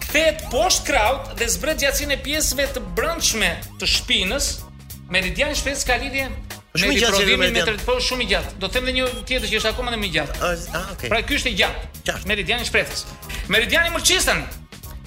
kthehet 0.06 0.46
poshtë 0.54 0.90
kraut 0.90 1.34
dhe 1.38 1.50
zbret 1.50 1.82
gjatësinë 1.84 2.16
e 2.18 2.22
pjesëve 2.26 2.70
të 2.78 2.86
brendshme 2.98 3.54
të 3.82 3.94
shpinës, 3.98 4.50
Meridian 5.10 5.56
shpesh 5.58 5.88
ka 5.90 5.96
lidhje 5.98 6.28
Shumë 6.78 6.94
i 6.94 7.00
gjatë 7.02 7.18
provimi 7.18 7.48
me 7.50 7.78
po 7.82 7.96
shumë 8.04 8.24
i 8.24 8.28
gjatë. 8.30 8.52
Do 8.62 8.68
të 8.70 8.76
them 8.78 8.90
edhe 8.92 9.06
një 9.06 9.24
tjetër 9.26 9.48
që 9.50 9.58
është 9.60 9.70
akoma 9.72 9.96
më 9.98 10.06
i 10.06 10.12
gjatë. 10.14 10.36
Ah, 10.46 10.92
okay. 10.94 11.10
Pra 11.10 11.22
ky 11.26 11.40
është 11.40 11.50
i 11.50 11.56
gjatë. 11.58 11.88
Gjatë. 12.06 12.28
Meridiani 12.30 12.68
shpresës. 12.68 13.02
Meridiani 13.50 13.94
Murçistan 13.96 14.44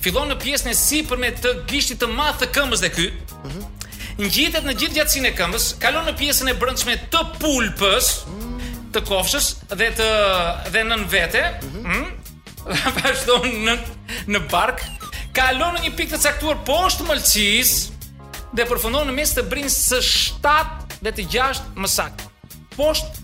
fillon 0.03 0.26
në 0.32 0.41
pjesën 0.43 0.73
e 0.73 1.17
me 1.23 1.31
të 1.37 1.53
gishtit 1.70 2.00
të 2.03 2.09
madh 2.11 2.41
të 2.43 2.49
këmbës 2.56 2.82
dhe 2.87 2.91
ky. 2.97 3.06
Mhm. 3.47 3.61
Mm 3.61 3.79
Ngjitet 4.23 4.67
në 4.69 4.73
gjithë 4.76 4.97
gjatësinë 4.99 5.29
e 5.31 5.35
këmbës, 5.38 5.67
kalon 5.81 6.05
në 6.05 6.12
pjesën 6.20 6.50
e 6.50 6.53
brendshme 6.61 6.97
të 7.11 7.20
pulpës 7.41 8.11
të 8.93 9.00
kofshës 9.08 9.47
dhe 9.73 9.87
të 9.97 10.08
dhe 10.75 10.82
nën 10.85 11.06
vete, 11.11 11.41
ëh, 11.41 11.65
mm 11.65 11.82
-hmm. 12.67 13.65
në 13.65 13.76
në 14.35 14.41
bark, 14.53 14.85
kalon 15.35 15.75
në 15.76 15.81
një 15.87 15.94
pikë 15.97 16.17
të 16.19 16.23
caktuar 16.26 16.61
poshtë 16.69 17.08
mëlçisë 17.08 17.93
dhe 18.53 18.65
përfundon 18.69 19.08
në 19.08 19.12
mes 19.17 19.32
të 19.35 19.43
brinjës 19.49 19.76
së 19.88 20.03
shtatë 20.11 20.81
dhe 21.03 21.13
të 21.17 21.25
gjashtë 21.35 21.83
më 21.83 21.91
saktë. 21.97 22.31
Post 22.77 23.19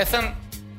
e 0.00 0.04
thën 0.08 0.30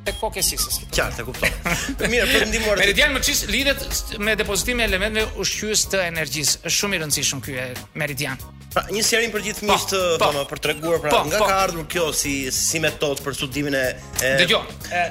te 0.04 0.14
kokësisë. 0.20 0.88
Qartë, 0.92 1.22
e 1.22 1.26
kuptoj. 1.28 1.50
Mirë, 2.12 2.26
për 2.34 2.46
ndihmuar. 2.50 2.82
Meridian 2.82 3.14
më 3.14 3.22
çis 3.24 3.44
lidhet 3.48 3.86
me 4.20 4.34
depozitimin 4.38 4.84
e 4.84 4.88
elementeve 4.90 5.40
ushqyes 5.40 5.86
të 5.92 6.02
energjisë. 6.10 6.58
Është 6.66 6.76
shumë 6.80 6.98
i 6.98 7.02
rëndësishëm 7.06 7.44
ky 7.46 7.58
meridian. 8.02 8.40
Pra, 8.74 8.82
një 8.90 9.04
seri 9.06 9.28
për 9.30 9.42
gjithë 9.46 9.60
fëmijët, 9.60 9.92
po, 10.18 10.18
po. 10.18 10.28
më 10.34 10.40
për 10.50 10.60
treguar 10.64 11.02
pra, 11.04 11.10
pa, 11.12 11.18
po, 11.22 11.26
nga 11.30 11.36
pa. 11.36 11.42
Po. 11.44 11.46
ka 11.50 11.58
ardhur 11.62 11.84
kjo 11.92 12.08
si 12.16 12.30
si 12.52 12.80
metodë 12.82 13.22
për 13.22 13.36
studimin 13.38 13.74
e 13.78 13.82
e 14.18 14.30
Dëgjoj, 14.40 14.62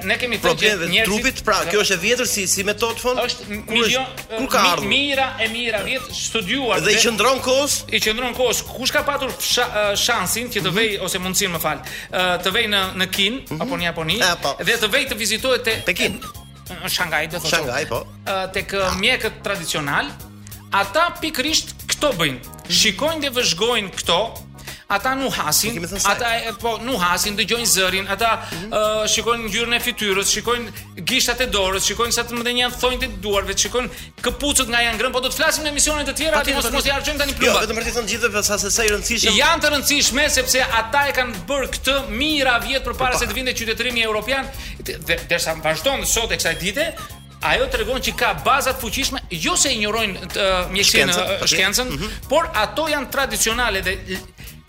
ne 0.10 0.18
kemi 0.20 0.40
thënë 0.44 0.60
që 0.60 0.72
njerëzit, 0.76 1.04
trupit, 1.08 1.42
pra, 1.48 1.62
kjo 1.72 1.80
është 1.86 1.96
e 1.96 2.02
vjetër 2.04 2.28
si 2.28 2.44
si 2.52 2.66
metodë 2.68 3.00
fon. 3.00 3.22
Është 3.24 3.60
milion, 3.70 4.10
kur 4.34 4.50
ka 4.52 4.66
ardhur? 4.74 4.88
Mira 4.92 5.30
e 5.40 5.48
mira 5.54 5.80
vjet 5.88 6.10
studiuar. 6.18 6.84
Dhe 6.84 6.98
i 6.98 7.00
qendron 7.06 7.40
kohës, 7.46 7.78
i 7.88 8.02
qëndron 8.04 8.36
kohës. 8.36 8.60
Kush 8.74 8.92
ka 8.92 9.06
patur 9.08 9.32
shansin 10.04 10.52
që 10.52 10.60
të 10.60 10.66
mhm. 10.66 10.80
vej 10.80 10.98
ose 11.08 11.22
mundsin 11.24 11.56
më 11.56 11.62
fal, 11.64 11.80
të 12.44 12.54
vej 12.58 12.66
në 12.74 12.82
në 13.00 13.08
Kinë 13.16 13.40
mhm. 13.54 13.62
apo 13.64 13.80
në 13.80 13.88
Japoni 13.88 14.18
dhe 14.66 14.76
të 14.84 14.90
vej 14.92 15.06
të 15.12 15.16
vizitohet 15.22 15.64
te 15.64 15.78
Pekin. 15.88 16.20
Shanghai 16.92 17.28
do 17.30 17.40
të 17.40 17.46
thotë. 17.46 17.56
Shanghai 17.56 17.84
po. 17.88 18.04
Tek 18.60 18.76
mjekët 19.00 19.40
tradicional, 19.46 20.12
ata 20.84 21.14
pikërisht 21.22 21.76
këto 21.94 22.12
bëjnë 22.20 22.53
shikojnë 22.72 23.24
dhe 23.28 23.32
vëzhgojnë 23.36 23.92
këto, 24.00 24.18
ata 24.94 25.14
nuk 25.18 25.34
hasin, 25.34 25.78
ata 26.06 26.30
po 26.62 26.76
nuk 26.86 27.00
hasin, 27.02 27.36
dëgjojnë 27.40 27.70
zërin, 27.70 28.08
ata 28.14 28.30
mm 28.30 28.58
-hmm. 28.58 28.70
uh, 28.76 29.08
shikojnë 29.10 29.48
ngjyrën 29.48 29.74
e 29.74 29.80
fytyrës, 29.86 30.28
shikojnë 30.28 30.70
gishtat 31.10 31.42
e 31.42 31.48
dorës, 31.48 31.84
shikojnë 31.88 32.14
sa 32.14 32.24
të 32.24 32.34
mëdhenj 32.38 32.60
janë 32.62 32.78
thonjtë 32.82 33.08
të 33.08 33.18
duarve, 33.24 33.54
shikojnë 33.58 33.90
këpucët 34.26 34.68
nga 34.68 34.82
janë 34.86 34.98
ngrënë, 34.98 35.14
po 35.14 35.20
do 35.20 35.30
të 35.30 35.36
flasim 35.36 35.64
në 35.64 35.70
emisionet 35.74 36.10
e 36.10 36.14
tjera, 36.14 36.40
aty 36.40 36.54
mos 36.54 36.70
mos 36.72 36.86
i 36.86 36.90
harxojmë 36.94 37.20
tani 37.20 37.32
jo, 37.34 37.38
plumbat. 37.38 37.62
Jo, 37.64 37.68
vetëm 37.68 37.78
për 37.80 37.84
të 37.84 37.96
thënë 37.96 38.10
gjithë 38.12 38.44
sa 38.44 38.58
se 38.60 38.72
sa 38.72 38.84
i 38.84 38.90
rëndësishëm. 38.94 39.36
Janë 39.42 39.62
të 39.64 39.70
rëndësishme 39.74 40.30
sepse 40.30 40.60
ata 40.64 41.02
e 41.10 41.12
kanë 41.18 41.34
bërë 41.48 41.68
këtë 41.74 41.96
mira 42.20 42.56
vjet 42.60 42.86
përpara 42.86 43.18
se 43.18 43.26
të 43.26 43.34
vinte 43.34 43.54
qytetërimi 43.54 44.02
evropian 44.06 44.46
dhe 45.08 45.16
derisa 45.30 45.56
vazhdon 45.64 46.06
sot 46.06 46.32
e 46.32 46.38
kësaj 46.38 46.56
dite, 46.62 46.92
ajo 47.44 47.68
tregon 47.72 48.02
që 48.04 48.14
ka 48.18 48.34
bazat 48.46 48.80
fuqishme, 48.82 49.22
jo 49.32 49.56
se 49.60 49.74
i 49.74 49.80
njërojnë 49.84 50.30
të 50.36 50.48
mjekësinë 50.74 51.16
shkencën, 51.50 51.90
mm 51.90 51.98
-hmm. 51.98 52.30
por 52.30 52.50
ato 52.54 52.88
janë 52.88 53.10
tradicionale 53.12 53.82
dhe 53.82 53.98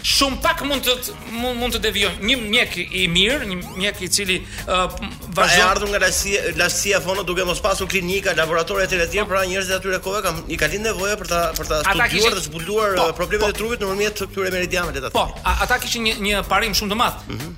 shumë 0.04 0.36
pak 0.42 0.62
mund 0.68 0.84
të 0.84 0.94
mund, 1.30 1.56
mund 1.58 1.74
të 1.74 1.78
devijojnë. 1.86 2.18
Një 2.28 2.34
mjek 2.54 2.76
i 2.76 3.06
mirë, 3.08 3.46
një 3.50 3.56
mjek 3.76 4.02
i 4.02 4.08
cili 4.08 4.34
uh, 4.38 4.90
vazhdon 5.36 5.60
të 5.60 5.68
ardhur 5.70 5.88
nga 5.88 5.98
lasia, 6.04 6.40
lasia 6.60 7.00
fono 7.00 7.22
duke 7.22 7.44
mos 7.44 7.62
pasur 7.62 7.86
klinika, 7.88 8.30
laboratore 8.36 8.84
etj. 8.84 8.94
etj. 9.06 9.18
Po. 9.22 9.26
Pra 9.32 9.44
njerëzit 9.44 9.72
aty 9.76 9.80
atyre 9.86 9.98
kohëve 10.04 10.34
i 10.48 10.54
kanë 10.60 10.78
nevojë 10.88 11.16
për 11.20 11.26
ta 11.28 11.40
për 11.58 11.64
ta 11.70 11.76
studiuar 11.86 12.34
dhe 12.34 12.40
zbuluar 12.48 12.90
po, 12.96 13.12
problemet 13.22 13.46
po, 13.46 13.50
e 13.54 13.58
trupit 13.62 13.78
nëpërmjet 13.80 14.16
këtyre 14.26 14.50
meridianëve, 14.56 15.00
le 15.04 15.10
Po, 15.10 15.24
ata 15.44 15.78
kishin 15.78 16.02
një 16.08 16.14
një 16.26 16.36
parim 16.52 16.72
shumë 16.78 16.92
të 16.92 16.96
madh. 17.02 17.18
Mm 17.28 17.38
-hmm. 17.38 17.52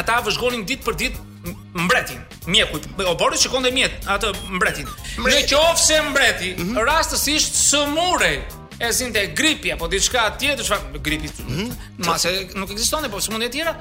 Ata 0.00 0.14
vëzhgonin 0.26 0.62
ditë 0.68 0.84
për 0.86 0.94
ditë 1.00 1.18
mbretin, 1.74 2.20
mjekut. 2.46 2.84
Oborët 3.06 3.40
shikon 3.42 3.62
dhe 3.66 3.70
mjet, 3.74 3.98
atë 4.10 4.30
mbretin. 4.56 4.88
Në 5.22 5.42
qofë 5.50 5.82
se 5.82 6.00
mbreti, 6.10 6.54
mm 6.58 6.70
-hmm. 6.72 6.86
rastësisht 6.88 7.54
së 7.56 7.84
mure, 7.88 8.32
e 8.80 8.92
zinte 8.92 9.26
gripi, 9.34 9.72
apo 9.72 9.88
diçka 9.88 10.30
tjetër, 10.38 10.64
shfa, 10.64 10.78
gripi, 11.02 11.28
mm 11.46 11.54
-hmm. 11.54 11.78
mase 12.08 12.48
nuk 12.54 12.70
existon 12.70 13.02
dhe, 13.02 13.08
po 13.10 13.18
së 13.18 13.30
mundet 13.30 13.52
tjera, 13.52 13.74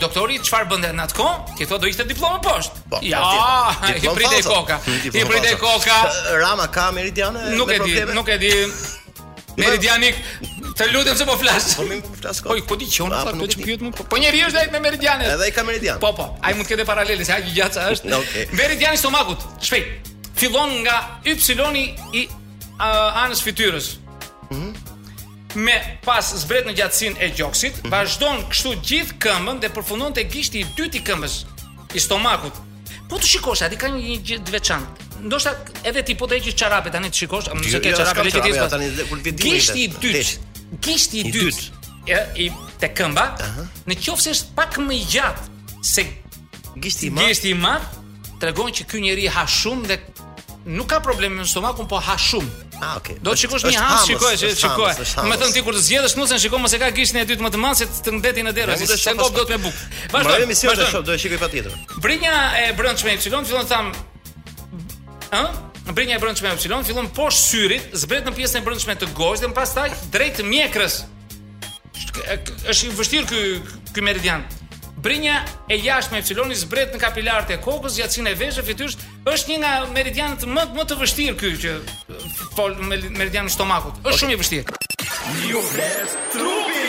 doktori 0.00 0.38
çfarë 0.40 0.68
bënte 0.70 0.90
në 0.98 1.02
atë 1.06 1.14
kohë? 1.18 1.56
Ke 1.58 1.64
thonë 1.66 1.80
do 1.80 1.86
ishte 1.86 2.04
diplomë 2.12 2.40
poshtë. 2.46 2.74
Po, 2.90 2.98
ja, 3.02 3.22
i 4.06 4.08
pritej 4.16 4.42
koka. 4.42 4.78
Ti 5.12 5.24
pritej 5.30 5.56
koka. 5.58 5.96
Rama 6.42 6.66
ka 6.70 6.90
meridiane? 6.92 7.54
Nuk 7.56 7.70
e 7.70 7.78
di, 7.78 7.92
nuk 8.14 8.28
e 8.28 8.38
di. 8.38 8.52
Meridianik, 9.56 10.16
Të 10.74 10.88
lutem 10.90 11.14
se 11.16 11.22
po, 11.24 11.34
po 11.34 11.38
flas. 11.38 11.66
Po 11.78 11.84
më 11.88 11.98
flas 12.18 12.40
kohë. 12.42 12.64
Po 12.66 12.76
di 12.78 12.88
çon, 12.90 13.12
ah, 13.14 13.22
po 13.38 13.46
ti 13.46 13.62
pyet 13.62 13.82
më. 13.84 13.92
Po, 13.94 14.06
po 14.10 14.18
njëri 14.18 14.40
është 14.48 14.60
ai 14.64 14.70
me 14.72 14.80
meridianin. 14.82 15.30
Edhe 15.36 15.46
ai 15.46 15.52
ka 15.54 15.62
meridian. 15.66 16.00
Po 16.02 16.10
po, 16.18 16.26
ai 16.42 16.54
mund 16.58 16.66
të 16.66 16.74
ketë 16.74 16.86
paralele 16.88 17.26
se 17.28 17.34
ai 17.36 17.44
gjatë 17.54 17.84
është. 17.92 18.10
Okej. 18.18 18.46
Meridiani 18.58 18.98
i 18.98 19.02
stomakut. 19.02 19.44
Shpejt. 19.62 20.10
Fillon 20.34 20.72
nga 20.82 20.98
y 21.26 21.36
i 22.24 22.26
anës 23.24 23.44
fytyrës. 23.46 23.92
Mhm 24.50 24.72
me 25.54 25.74
pas 26.02 26.26
zbret 26.34 26.64
në 26.66 26.72
gjatësinë 26.74 27.20
e 27.22 27.28
gjoksit, 27.30 27.76
mm 27.76 27.82
-hmm. 27.86 27.90
vazhdon 27.90 28.40
kështu 28.50 28.70
gjithë 28.88 29.12
këmbën 29.22 29.60
dhe 29.60 29.68
përfundon 29.70 30.12
te 30.14 30.24
gishti 30.32 30.58
i 30.60 30.64
dytë 30.76 30.96
i 30.98 31.02
këmbës, 31.06 31.34
i 31.94 32.00
stomakut. 32.02 32.54
Po 33.08 33.18
të 33.18 33.26
shikosh, 33.28 33.62
aty 33.62 33.76
ka 33.78 33.86
një 33.86 34.18
gjë 34.26 34.40
të 34.48 34.50
veçantë. 34.50 35.06
Ndoshta 35.22 35.52
edhe 35.84 36.02
ti 36.02 36.14
po 36.18 36.26
të 36.26 36.34
heqish 36.36 36.54
çarape 36.58 36.90
tani 36.90 37.06
të 37.10 37.14
shikosh, 37.18 37.46
nëse 37.54 37.78
ke 37.80 37.92
çarape 37.94 38.24
leqë 38.24 39.08
ti. 39.22 39.30
Gishti 39.46 39.80
i 39.84 39.88
dytë, 39.94 40.42
gishti 40.82 41.20
i 41.22 41.30
dytë 41.34 41.80
e 42.14 42.18
i 42.44 42.48
te 42.80 42.90
këmba, 42.92 43.24
në 43.88 43.96
qoftë 43.96 44.24
se 44.26 44.34
është 44.36 44.56
pak 44.58 44.76
më 44.82 44.98
i 44.98 45.04
gjatë 45.14 45.80
se 45.84 46.04
gishti 46.84 47.08
i 47.08 47.12
madh, 47.14 47.28
gishti 47.30 47.52
i 47.54 47.58
madh 47.60 48.34
tregon 48.42 48.72
që 48.76 48.86
ky 48.90 49.00
njeri 49.06 49.28
ha 49.32 49.44
shumë 49.48 49.88
dhe 49.88 49.98
nuk 50.74 50.88
ka 50.90 50.98
probleme 51.04 51.38
me 51.38 51.44
stomakun, 51.46 51.84
po 51.88 51.98
ha 52.00 52.14
shumë. 52.20 52.62
Ah, 52.80 52.94
okay. 52.98 53.18
Do 53.22 53.32
të 53.36 53.42
shikosh 53.44 53.66
një 53.68 53.80
hamë, 53.80 54.06
shikoj, 54.08 54.32
shikoj. 54.40 54.94
Më 55.28 55.36
thon 55.42 55.52
ti 55.54 55.60
kur 55.64 55.76
të 55.76 55.82
zgjedhësh 55.84 56.14
nusën, 56.18 56.40
shikoj 56.42 56.60
mos 56.64 56.72
e 56.76 56.80
ka 56.80 56.88
gishtin 56.96 57.20
e 57.20 57.26
dytë 57.28 57.44
më 57.44 57.50
të 57.54 57.60
madh 57.60 57.82
se 57.82 57.88
të 58.04 58.14
ndetin 58.18 58.48
në 58.48 58.54
derë, 58.56 58.78
Se 58.96 59.12
ngop 59.16 59.36
do 59.36 59.44
të 59.44 59.58
më 59.58 59.62
buk. 59.66 59.82
Vazhdo. 60.12 60.32
Më 60.32 60.56
vjen 60.64 60.96
do 60.96 61.04
të 61.12 61.18
shikoj 61.26 61.40
patjetër. 61.44 61.76
Brinja 62.04 62.32
e 62.64 62.70
brendshme 62.80 63.12
y 63.14 63.20
fillon 63.20 63.44
të 63.48 63.62
tham, 63.70 63.92
ëh? 65.36 65.48
në 65.84 65.92
brinja 65.92 66.16
e 66.16 66.20
brendshme 66.22 66.48
e 66.48 66.54
Epsilon, 66.56 66.84
fillon 66.86 67.08
poshtë 67.12 67.46
syrit, 67.50 67.88
zbret 67.98 68.24
në 68.28 68.32
pjesën 68.38 68.62
e 68.62 68.64
brendshme 68.64 68.94
të 68.96 69.10
gojës 69.18 69.42
dhe 69.44 69.50
më 69.52 69.56
pastaj 69.58 69.86
drejt 70.14 70.42
mjekrës. 70.48 71.00
Është 72.72 72.90
i 72.90 72.92
vështirë 72.94 73.26
ky 73.30 73.42
ky 73.94 74.04
meridian. 74.04 74.44
Brinja 75.04 75.42
e 75.68 75.76
jashtme 75.84 76.16
e 76.22 76.22
Epsilonit 76.22 76.56
zbret 76.62 76.94
në 76.96 77.00
kapilarët 77.02 77.50
e 77.52 77.58
kokës, 77.60 77.98
gjatësinë 77.98 78.32
e 78.32 78.38
veshëve 78.40 78.68
fytyrës, 78.70 78.94
është 79.28 79.50
një 79.52 79.58
nga 79.60 79.72
meridianët 79.92 80.46
më 80.48 80.64
më 80.78 80.86
të 80.88 80.98
vështirë 81.02 81.38
ky 81.42 81.52
që 81.64 81.74
fol 82.56 82.78
meridianin 82.88 83.52
stomakut. 83.52 84.00
Është 84.00 84.08
okay. 84.08 84.18
shumë 84.22 84.32
i 84.32 84.40
vështirë. 84.40 84.80
Ju 85.50 85.64
flet 85.72 86.16
trupi 86.32 86.82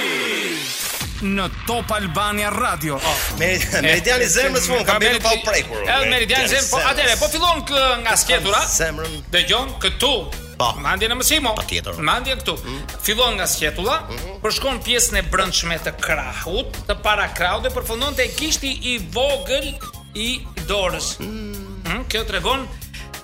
në 1.22 1.46
Top 1.68 1.92
Albania 1.96 2.50
Radio. 2.52 2.96
Oh, 2.96 3.28
Meridian 3.40 3.86
eh, 3.86 4.00
i 4.00 4.28
eh, 4.28 4.30
zemrës 4.32 4.66
eh, 4.66 4.72
fun, 4.72 4.86
ka 4.88 4.98
bërë 5.00 5.22
pa 5.24 5.34
prekur. 5.46 5.84
Edhe 5.84 6.10
Meridian 6.12 6.46
i 6.48 6.50
zemrës, 6.52 6.70
po 6.74 6.82
atëre, 6.84 7.16
po 7.22 7.30
fillon 7.32 7.62
kë 7.70 7.84
nga 8.04 8.16
sqetura. 8.20 8.64
Zemrën. 8.72 9.20
Dëgjon 9.34 9.76
këtu. 9.84 10.14
Po. 10.60 10.70
Mandje 10.80 11.10
në 11.12 11.18
mësimo. 11.20 11.52
Patjetër. 11.58 11.98
Mandje 12.08 12.36
këtu. 12.42 12.54
Mhm. 12.60 13.02
Fillon 13.08 13.36
nga 13.42 13.48
sqetulla, 13.52 13.98
mhm. 14.10 14.40
përshkon 14.44 14.78
pjesën 14.86 15.20
e 15.20 15.24
brendshme 15.32 15.76
të 15.88 15.96
krahut, 16.02 16.76
të 16.88 16.96
para 17.04 17.28
krahut 17.36 17.66
dhe 17.68 17.72
përfundon 17.76 18.16
te 18.16 18.28
gishti 18.38 18.72
i 18.94 18.98
vogël 19.14 19.68
i 20.16 20.30
dorës. 20.70 21.16
Mm. 21.20 21.52
Mhm, 21.90 22.06
kjo 22.10 22.24
tregon 22.30 22.64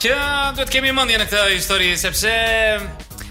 që 0.01 0.15
duhet 0.57 0.69
kemi 0.73 0.91
mendje 0.97 1.17
në 1.21 1.29
këtë 1.31 1.55
histori 1.55 1.93
sepse 2.01 2.29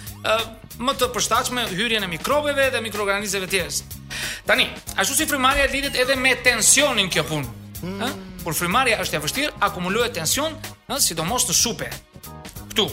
më 0.81 0.93
të 0.97 1.09
përshtatshme 1.13 1.67
hyrjen 1.69 2.01
e 2.01 2.07
mikrobeve 2.09 2.69
dhe 2.73 2.79
mikroorganizmeve 2.81 3.45
të 3.45 3.51
tjerë. 3.51 3.99
Tani, 4.49 4.65
ashtu 4.97 5.17
si 5.19 5.27
frimaria 5.29 5.67
lidhet 5.69 5.99
edhe 6.01 6.15
me 6.17 6.31
tensionin 6.41 7.11
kjo 7.13 7.21
punë. 7.29 7.51
Ëh, 7.85 8.15
por 8.41 8.55
hmm. 8.55 8.57
frymarrja 8.57 8.97
është 9.05 9.19
e 9.19 9.21
vështirë, 9.27 9.53
akumulohet 9.67 10.15
tension, 10.17 10.57
ëh, 10.89 10.97
sidomos 10.97 11.45
në 11.51 11.57
supe. 11.59 11.91
Ktu. 12.71 12.87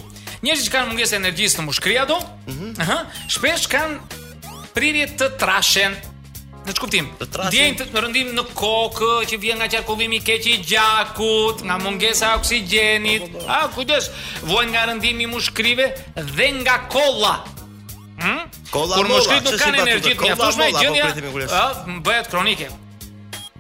Njerëzit 0.44 0.68
që 0.68 0.74
kanë 0.76 0.92
mungesë 0.92 1.16
energjisë 1.22 1.62
në 1.62 1.66
mushkëri 1.70 1.96
ato, 2.04 2.20
mhm. 2.52 2.74
ëh, 2.84 3.24
shpesh 3.32 3.64
kanë 3.78 4.60
prirje 4.76 5.08
të 5.22 5.32
trashën 5.40 5.96
në 6.68 6.75
çkuptim. 6.76 7.06
Ndjen 7.48 7.76
të, 7.78 7.87
të 7.92 8.02
rëndim 8.04 8.30
në 8.37 8.44
kokë 8.56 9.10
që 9.30 9.38
vjen 9.42 9.60
nga 9.60 9.68
qarkullimi 9.72 10.18
i 10.20 10.25
keq 10.25 10.48
i 10.52 10.56
gjakut, 10.68 11.62
nga 11.66 11.76
mungesa 11.82 12.32
e 12.34 12.38
oksigjenit. 12.40 13.25
Po, 13.32 13.38
po, 13.38 13.44
po. 13.44 13.54
A 13.54 13.72
kujdes, 13.75 14.10
vuajnë 14.48 14.75
nga 14.75 14.84
rëndimi 14.90 15.26
i 15.26 15.30
mushkrive 15.32 15.88
dhe 16.16 16.50
nga 16.60 16.78
kolla. 16.92 17.37
Hm? 18.18 18.44
Kolla 18.75 18.98
Kur 18.98 19.08
mushkrit 19.12 19.46
nuk 19.46 19.56
kanë 19.62 19.82
energji 19.84 20.14
të 20.18 20.28
mjaftueshme, 20.28 20.68
gjendja 20.76 21.62
bëhet 22.08 22.30
kronike. 22.32 22.68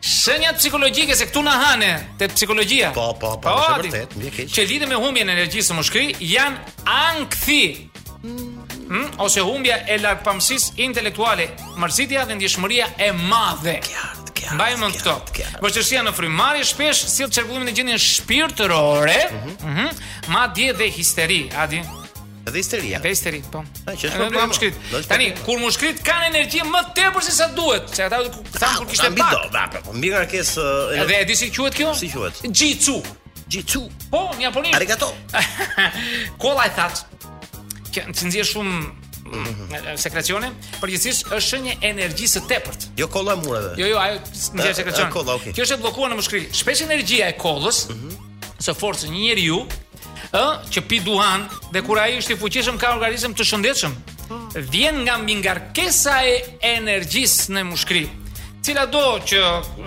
Shenjat 0.08 0.60
psikologjike 0.60 1.14
se 1.18 1.26
këtu 1.26 1.40
na 1.42 1.56
hane 1.58 1.90
te 2.20 2.28
psikologjia. 2.30 2.92
Po, 2.94 3.10
po, 3.20 3.34
po, 3.42 3.56
është 3.64 3.78
vërtet, 3.82 4.14
mbi 4.18 4.30
keq. 4.36 4.52
Që 4.54 4.68
lidhen 4.70 4.92
me 4.92 5.00
humbjen 5.00 5.30
e 5.32 5.34
energjisë 5.34 5.72
së 5.72 5.78
mushkrit 5.80 6.20
janë 6.22 6.84
ankthi. 6.94 7.60
Mm 8.22 8.57
hm, 8.88 9.20
ose 9.22 9.40
humbja 9.44 9.76
e 9.88 9.98
lartpamësis 10.02 10.72
intelektuale, 10.80 11.50
mërzitja 11.80 12.24
dhe 12.28 12.36
ndjeshmëria 12.38 12.88
e 13.06 13.10
madhe. 13.12 13.78
Mbajmë 14.48 14.80
në 14.80 14.88
këto. 15.02 15.14
Vështësia 15.64 16.02
në 16.06 16.12
frymëmarrje 16.16 16.64
shpesh 16.70 17.00
sill 17.10 17.28
çrbullimin 17.34 17.68
e 17.68 17.72
gjendjes 17.76 18.04
shpirtërore, 18.20 19.16
hm, 19.30 19.48
mm 19.60 19.78
-hmm. 19.78 20.04
madje 20.32 20.70
dhe 20.78 20.86
histeri, 20.94 21.40
a 21.58 21.66
di? 21.66 21.82
Dhe 22.48 22.56
histeria. 22.62 22.98
Dhe 22.98 23.10
histeri, 23.12 23.42
po. 23.52 23.64
Ne 23.86 23.96
do 24.30 24.54
shkrit. 24.56 24.74
Tani 25.08 25.34
kur 25.44 25.58
mushkrit 25.58 25.98
shkrit 25.98 26.06
kanë 26.08 26.26
energji 26.30 26.60
më 26.64 26.80
tepër 26.94 27.22
se 27.22 27.32
sa 27.32 27.46
duhet. 27.56 27.90
Se 27.96 28.02
ata 28.02 28.16
do 28.24 28.30
thonë 28.52 28.76
kur 28.78 28.86
kishte 28.88 29.10
pak. 29.16 29.72
Po, 29.72 29.80
po 29.84 29.92
mbi 29.98 30.08
karkes. 30.10 30.54
Dhe 31.08 31.20
e 31.20 31.24
di 31.24 31.34
si 31.36 31.46
quhet 31.56 31.74
kjo? 31.76 31.94
Si 31.94 32.08
quhet? 32.14 32.36
Gjicu. 32.58 33.02
Gjicu. 33.52 33.80
Po, 34.10 34.32
në 34.38 34.42
japonisht. 34.42 34.74
Arigato. 34.74 35.08
Kola 36.42 36.64
i 36.66 36.70
thatë 36.78 37.00
që 38.06 38.28
nxjerr 38.30 38.48
shumë 38.48 38.74
mhm. 38.74 39.66
mm, 39.72 39.90
sekrecione, 40.00 40.50
përgjithsisht 40.82 41.28
është 41.30 41.48
shenjë 41.48 41.74
energjisë 41.90 42.38
së 42.38 42.46
tepërt. 42.50 42.86
Jo 43.00 43.08
kolla 43.12 43.36
mure. 43.40 43.74
Jo, 43.80 43.88
jo, 43.90 43.98
ajo 44.00 44.20
nxjerr 44.56 44.78
sekrecion. 44.82 45.12
Kjo 45.12 45.66
është 45.66 45.78
e 45.78 45.82
bllokuar 45.82 46.12
në 46.14 46.20
mushkëri. 46.20 46.44
Shpesh 46.58 46.84
energjia 46.86 47.30
e 47.32 47.36
kollës, 47.40 47.84
mhm. 47.92 48.30
së 48.64 48.74
forcë 48.78 49.10
një 49.14 49.22
njeriu, 49.22 49.60
ë, 50.34 50.46
që 50.72 50.84
pi 50.88 51.00
duhan 51.06 51.48
dhe 51.74 51.84
kur 51.86 52.00
ai 52.02 52.14
është 52.20 52.36
i 52.36 52.40
fuqishëm 52.42 52.80
ka 52.80 52.94
organizëm 52.98 53.36
të 53.38 53.48
shëndetshëm, 53.52 53.98
vjen 54.72 55.02
nga 55.06 55.18
mbi 55.22 55.38
ngarkesa 55.42 56.20
e 56.28 56.38
energjisë 56.76 57.54
në 57.56 57.66
mushkëri. 57.72 58.06
Cila 58.64 58.84
do 58.90 59.04
që, 59.24 59.38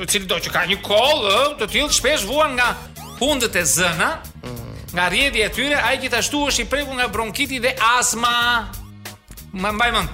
cili 0.10 0.25
do 0.25 0.38
që 0.41 0.50
ka 0.53 0.63
një 0.70 0.80
kollë, 0.86 1.36
të 1.60 1.68
tillë 1.75 1.94
shpesh 1.98 2.24
vuan 2.25 2.56
nga 2.58 2.72
fundet 3.20 3.58
e 3.60 3.65
zëna, 3.68 4.15
mhm 4.41 4.71
nga 4.94 5.08
rjedhi 5.10 5.42
e 5.44 5.50
tyre, 5.56 5.78
ai 5.82 5.98
gjithashtu 6.02 6.42
është 6.52 6.64
i 6.66 6.70
prekur 6.72 6.96
nga 7.00 7.08
bronkiti 7.12 7.60
dhe 7.64 7.74
astma. 7.98 8.34
Ma 9.54 9.72
mbaj 9.76 9.92
mend. 9.92 10.10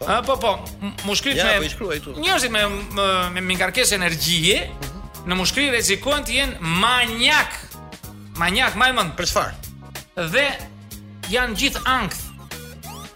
Po. 0.00 0.06
po 0.26 0.34
po, 0.40 0.52
mushkrit 1.04 1.36
me 1.36 1.68
po 2.04 2.20
njerëzit 2.20 2.50
me 2.50 2.62
me, 3.40 3.54
ngarkesë 3.56 3.92
energjie 4.00 4.62
në 5.28 5.36
mushkëri 5.36 5.66
rrezikojnë 5.76 6.24
të 6.26 6.36
jenë 6.38 6.72
manjak. 6.84 7.56
Manjak, 8.40 8.76
mbaj 8.76 8.92
Për 9.18 9.26
çfarë? 9.32 10.30
Dhe 10.32 10.46
janë 11.28 11.54
gjithë 11.60 11.82
ankth. 11.84 12.20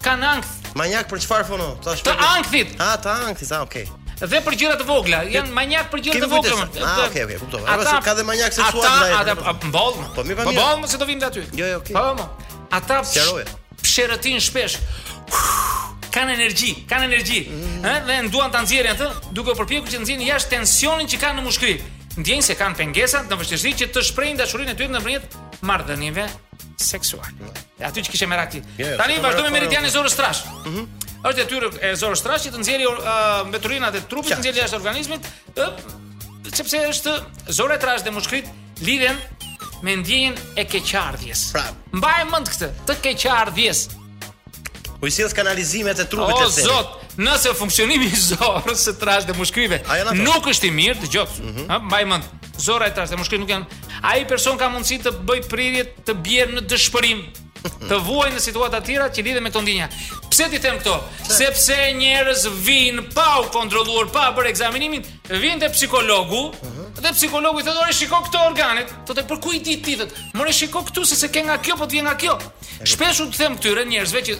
Kan 0.03 0.23
ankth. 0.23 0.49
Manjak 0.75 1.09
për 1.09 1.19
çfarë 1.23 1.45
funo? 1.47 1.75
Të 1.81 2.17
ankthit. 2.21 2.75
Ah, 2.79 2.95
të 2.97 3.09
ankthit, 3.09 3.51
ah, 3.53 3.61
okay 3.63 3.85
dhe 4.21 4.41
për 4.45 4.55
gjëra 4.59 4.75
të 4.79 4.85
vogla, 4.87 5.23
janë 5.31 5.53
manjak 5.55 5.87
për 5.91 6.03
gjëra 6.07 6.21
të 6.25 6.29
vogla. 6.31 6.53
Ah, 6.53 6.65
okej, 6.65 6.83
okej, 6.83 7.07
okay, 7.07 7.23
okay, 7.29 7.39
kuptova. 7.41 7.75
Ata 7.75 7.95
ka 8.05 8.13
dhe 8.17 8.25
manjak 8.27 8.53
seksual. 8.53 8.85
ndaj. 8.85 9.13
ata 9.19 9.53
mbollën. 9.67 10.05
Po 10.15 10.23
mi 10.23 10.33
vani. 10.33 10.49
Po, 10.49 10.51
po, 10.51 10.51
po 10.51 10.59
bëhom 10.59 10.87
se 10.87 10.97
do 10.97 11.05
vim 11.09 11.21
aty. 11.23 11.43
Jo, 11.57 11.65
jo, 11.71 11.77
okej. 11.81 11.95
Okay. 11.95 11.95
Po 11.95 12.13
mo. 12.19 12.29
Ata 12.71 13.01
shëroje. 13.09 13.45
Psherëtin 13.83 14.39
shpesh. 14.39 14.77
Kan 16.13 16.29
energji, 16.29 16.75
kan 16.89 17.01
energji. 17.03 17.41
Mm. 17.49 17.81
Ëh, 17.89 18.01
dhe 18.07 18.17
nduan 18.29 18.51
ta 18.53 18.61
nxjerrin 18.61 18.93
atë, 18.93 19.07
duke 19.33 19.49
u 19.55 19.57
përpjekur 19.57 19.89
që 19.89 20.03
nxjerrin 20.03 20.27
jashtë 20.27 20.51
tensionin 20.59 21.09
që 21.09 21.17
kanë 21.23 21.39
në 21.39 21.45
mushkëri. 21.47 21.77
Ndjen 22.21 22.43
se 22.45 22.53
kanë 22.59 22.77
pengesa 22.77 23.23
në 23.25 23.39
vështirësi 23.39 23.71
që 23.79 23.87
të 23.95 24.03
shprehin 24.11 24.37
dashurinë 24.37 24.75
e 24.75 24.75
tyre 24.77 24.93
nëpërmjet 24.93 25.63
marrëdhënieve 25.65 26.27
seksuale. 26.77 27.33
Mm. 27.39 27.63
Aty 27.89 28.05
që 28.05 28.13
kishë 28.13 28.29
merakti. 28.29 28.61
Jo, 28.77 28.91
jo, 28.93 28.97
Tani 29.01 29.17
vazhdojmë 29.25 29.49
me 29.49 29.57
Meridianin 29.57 29.89
e 29.89 29.93
Zorës 29.95 30.19
Trash. 30.21 30.43
Ëh. 30.53 30.67
Mhm 30.69 31.02
është 31.23 31.43
detyrë 31.43 31.71
e 31.83 31.91
zonës 31.99 32.23
trashë 32.25 32.51
të 32.53 32.61
nxjerrë 32.61 32.89
uh, 32.89 33.15
mbeturinat 33.49 33.95
e 33.95 34.01
trupit, 34.11 34.33
të 34.33 34.39
nxjerrë 34.41 34.61
jashtë 34.63 34.79
organizmit, 34.79 35.31
sepse 36.53 36.81
është 36.91 37.15
zona 37.59 37.77
e 37.77 37.83
trashë 37.83 38.07
dhe 38.07 38.13
mushkrit 38.17 38.49
lidhen 38.83 39.19
me 39.83 39.97
ndjenjën 40.01 40.37
e 40.59 40.65
keqardhjes. 40.73 41.45
Pra, 41.55 41.63
mbaj 41.97 42.17
mend 42.31 42.51
këtë, 42.51 42.69
të 42.87 42.97
keqardhjes. 43.07 43.85
Po 45.03 45.07
i 45.07 45.11
sjell 45.11 45.31
kanalizimet 45.35 45.99
e 45.99 46.05
trupit 46.07 46.39
të 46.39 46.45
tij. 46.55 46.67
O 46.67 46.75
Zot, 46.75 47.17
nëse 47.19 47.51
funksionimi 47.59 48.05
i 48.07 48.19
zorrës 48.23 48.85
së 48.87 48.93
trashë 49.01 49.27
dhe 49.31 49.35
mushkërive 49.39 49.81
nuk 50.23 50.47
është 50.53 50.69
i 50.69 50.75
mirë, 50.81 50.99
dëgjoj. 51.05 51.25
Mm 51.39 51.51
-hmm. 51.57 51.65
Ha, 51.71 51.79
mbaj 51.89 52.05
mend. 52.11 52.31
Zora 52.63 52.87
e 52.87 52.93
trashë 52.95 53.11
dhe 53.15 53.19
mushkërit 53.19 53.41
nuk 53.43 53.49
janë. 53.51 53.65
Ai 54.11 54.21
person 54.31 54.57
ka 54.57 54.69
mundësi 54.69 54.99
të 55.03 55.11
bëj 55.27 55.41
prirje 55.49 55.83
të 56.05 56.13
bjerë 56.25 56.53
në 56.59 56.63
dëshpërim, 56.71 57.19
të 57.69 57.97
vuaj 58.07 58.29
në 58.35 58.41
situata 58.41 58.79
të 58.81 58.85
tjera 58.89 59.09
që 59.13 59.23
lidhe 59.25 59.41
me 59.41 59.49
këto 59.51 59.61
ndjenja. 59.63 59.87
Pse 60.31 60.47
ti 60.51 60.59
them 60.59 60.79
këto? 60.81 60.95
Sepse 61.29 61.77
njerëz 61.99 62.47
vinë 62.65 63.03
pa 63.13 63.27
u 63.43 63.47
kontrolluar, 63.53 64.09
pa 64.11 64.29
bërë 64.35 64.49
ekzaminimin, 64.51 65.05
vinë 65.29 65.59
te 65.63 65.69
psikologu, 65.75 66.43
uh 66.47 66.53
-huh. 66.53 67.01
dhe 67.03 67.13
psikologu 67.15 67.59
i 67.59 67.63
thotë, 67.63 67.81
"Ore, 67.85 67.93
shiko 67.93 68.21
këto 68.27 68.45
organet." 68.49 68.93
Thotë, 69.07 69.27
"Për 69.27 69.39
ku 69.39 69.53
i 69.53 69.59
di 69.59 69.77
ti?" 69.81 69.95
Thotë, 69.97 70.31
"Mori, 70.33 70.53
shiko 70.53 70.81
këtu 70.81 71.05
se 71.05 71.15
se 71.15 71.27
ke 71.27 71.41
nga 71.43 71.57
kjo, 71.57 71.75
po 71.77 71.85
të 71.85 71.91
vjen 71.91 72.05
nga 72.05 72.15
kjo." 72.17 72.39
Shpesh 72.85 73.19
u 73.19 73.25
them 73.31 73.57
këtyre 73.57 73.85
njerëzve 73.85 74.19
që 74.27 74.33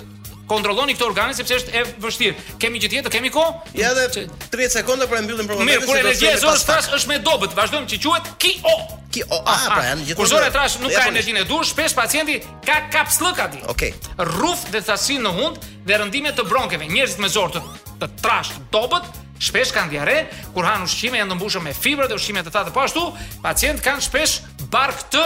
kontrolloni 0.47 0.95
këto 0.97 1.07
organe 1.07 1.35
sepse 1.35 1.55
është 1.61 1.73
e 1.75 1.83
vështirë. 2.03 2.35
Kemi 2.61 2.81
gjë 2.81 2.89
tjetër, 2.95 3.11
kemi 3.13 3.31
kohë? 3.33 3.73
Ja 3.79 3.91
edhe 3.93 4.25
30 4.51 4.77
sekonda 4.79 5.07
për 5.11 5.23
mbyllim 5.25 5.47
problemin. 5.49 5.75
Mirë, 5.79 5.87
kur 5.87 5.99
energjia 5.99 6.33
e 6.35 6.41
zonës 6.41 6.65
trash 6.67 6.89
është 6.99 7.11
me 7.11 7.19
dobët, 7.23 7.55
vazhdojmë 7.57 7.87
që 7.93 7.99
quhet 8.03 8.29
ki 8.43 8.53
o. 8.61 8.75
Ki 9.13 9.21
o, 9.29 9.39
Ah, 9.39 9.67
pra 9.69 9.79
ah. 9.83 9.87
janë 9.91 10.07
gjithë. 10.09 10.17
Kur 10.19 10.29
zona 10.31 10.47
trash 10.53 10.79
nuk 10.83 10.93
ka 10.95 11.05
energjinë 11.11 11.43
e 11.43 11.47
duhur, 11.49 11.67
shpesh 11.69 11.93
pacienti 11.95 12.39
ka 12.65 12.79
kapsllëk 12.93 13.43
di. 13.53 13.63
Okej. 13.71 13.93
Rruf 14.35 14.63
dhe 14.73 14.81
thasin 14.83 15.21
në 15.27 15.35
hund 15.37 15.59
dhe 15.87 15.99
rëndime 16.01 16.33
të 16.35 16.47
bronkeve. 16.49 16.87
Njerëzit 16.91 17.21
me 17.23 17.29
zor 17.31 17.53
të, 17.53 17.61
të 18.03 18.09
trash 18.23 18.53
dobët 18.73 19.07
shpesh 19.43 19.71
kanë 19.75 19.93
diare, 19.93 20.17
kur 20.55 20.65
han 20.67 20.85
ushqime 20.87 21.19
janë 21.21 21.37
të 21.45 21.61
me 21.67 21.73
fibra 21.77 22.07
dhe 22.09 22.15
ushqime 22.17 22.41
të 22.47 22.51
tatë 22.55 22.71
po 22.73 22.81
ashtu, 22.87 23.05
pacient 23.45 23.81
kanë 23.85 24.01
shpesh 24.07 24.39
bark 24.73 25.05
të 25.13 25.23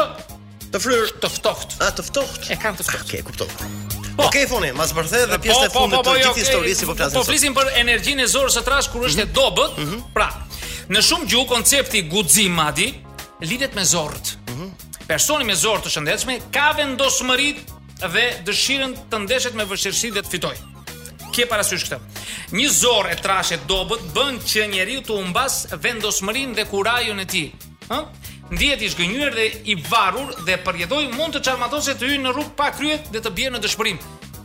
të 0.73 0.79
fryrë, 0.83 1.11
të 1.23 1.29
ftoft. 1.31 1.77
A 1.85 1.93
të 1.95 2.09
ftoft? 2.09 2.49
E 2.51 2.57
kanë 2.59 2.81
të 2.81 2.83
ftoft. 2.83 3.05
Okej, 3.05 3.21
ah, 3.21 3.21
okay, 3.21 3.23
kuptova. 3.29 3.86
Po 4.17 4.29
ke 4.33 4.41
fonin, 4.49 4.73
mas 4.73 4.91
vërtet 4.97 5.27
edhe 5.27 5.37
po, 5.37 5.45
pjesë 5.45 5.67
po, 5.69 5.73
po, 5.77 5.77
të 5.77 5.77
fundit 5.77 5.91
jo, 5.93 6.11
të 6.11 6.17
gjithë 6.25 6.39
historisë 6.43 6.87
po 6.89 6.95
flasim. 6.97 7.19
Po 7.21 7.25
flisim 7.27 7.53
për 7.57 7.67
energjinë 7.83 8.23
e 8.25 8.29
zorrës 8.31 8.55
së 8.57 8.63
trash 8.65 8.89
kur 8.89 9.05
është 9.05 9.23
e 9.23 9.27
dobët. 9.35 9.75
Mhm. 9.77 9.85
Mm-hmm. 9.85 10.05
Pra, 10.15 10.29
në 10.95 11.03
shumë 11.05 11.29
gjuhë 11.33 11.49
koncepti 11.51 12.47
madi 12.59 12.87
lidhet 13.45 13.75
me 13.77 13.83
zorrët. 13.85 14.31
Mhm. 14.49 14.71
Personi 15.07 15.43
me 15.47 15.55
zorrë 15.55 15.83
të 15.85 15.89
shëndetshme 15.93 16.39
ka 16.55 16.71
vendosmëri 16.79 17.51
dhe 18.15 18.25
dëshirën 18.49 18.97
të 19.13 19.17
ndeshet 19.27 19.53
me 19.55 19.65
vështirësi 19.69 20.09
dhe 20.17 20.21
të 20.25 20.29
fitojë. 20.29 20.61
Kje 21.33 21.45
parasysh 21.51 21.85
këtë. 21.85 21.99
Një 22.57 22.69
zorë 22.73 23.13
e 23.13 23.19
trashë 23.21 23.53
e 23.53 23.59
dobët 23.69 24.09
bën 24.17 24.39
që 24.49 24.65
njeriu 24.73 25.01
të 25.05 25.13
humbas 25.21 25.63
vendosmërinë 25.85 26.55
dhe 26.57 26.65
kurajën 26.73 27.21
e 27.21 27.25
tij. 27.29 27.47
Ëh? 27.93 28.26
ndihet 28.51 28.81
i 28.81 28.89
zgënjur 28.91 29.31
dhe 29.35 29.47
i 29.71 29.75
varur 29.89 30.31
dhe 30.47 30.55
përjetoi 30.63 31.07
mund 31.15 31.35
të 31.35 31.41
çarmatose 31.49 31.95
të 31.99 32.07
hyjë 32.11 32.21
në 32.25 32.31
rrugë 32.35 32.53
pa 32.59 32.69
kryet 32.75 33.09
dhe 33.11 33.19
të 33.23 33.33
bjerë 33.39 33.55
në 33.57 33.61
dëshpërim. 33.65 33.97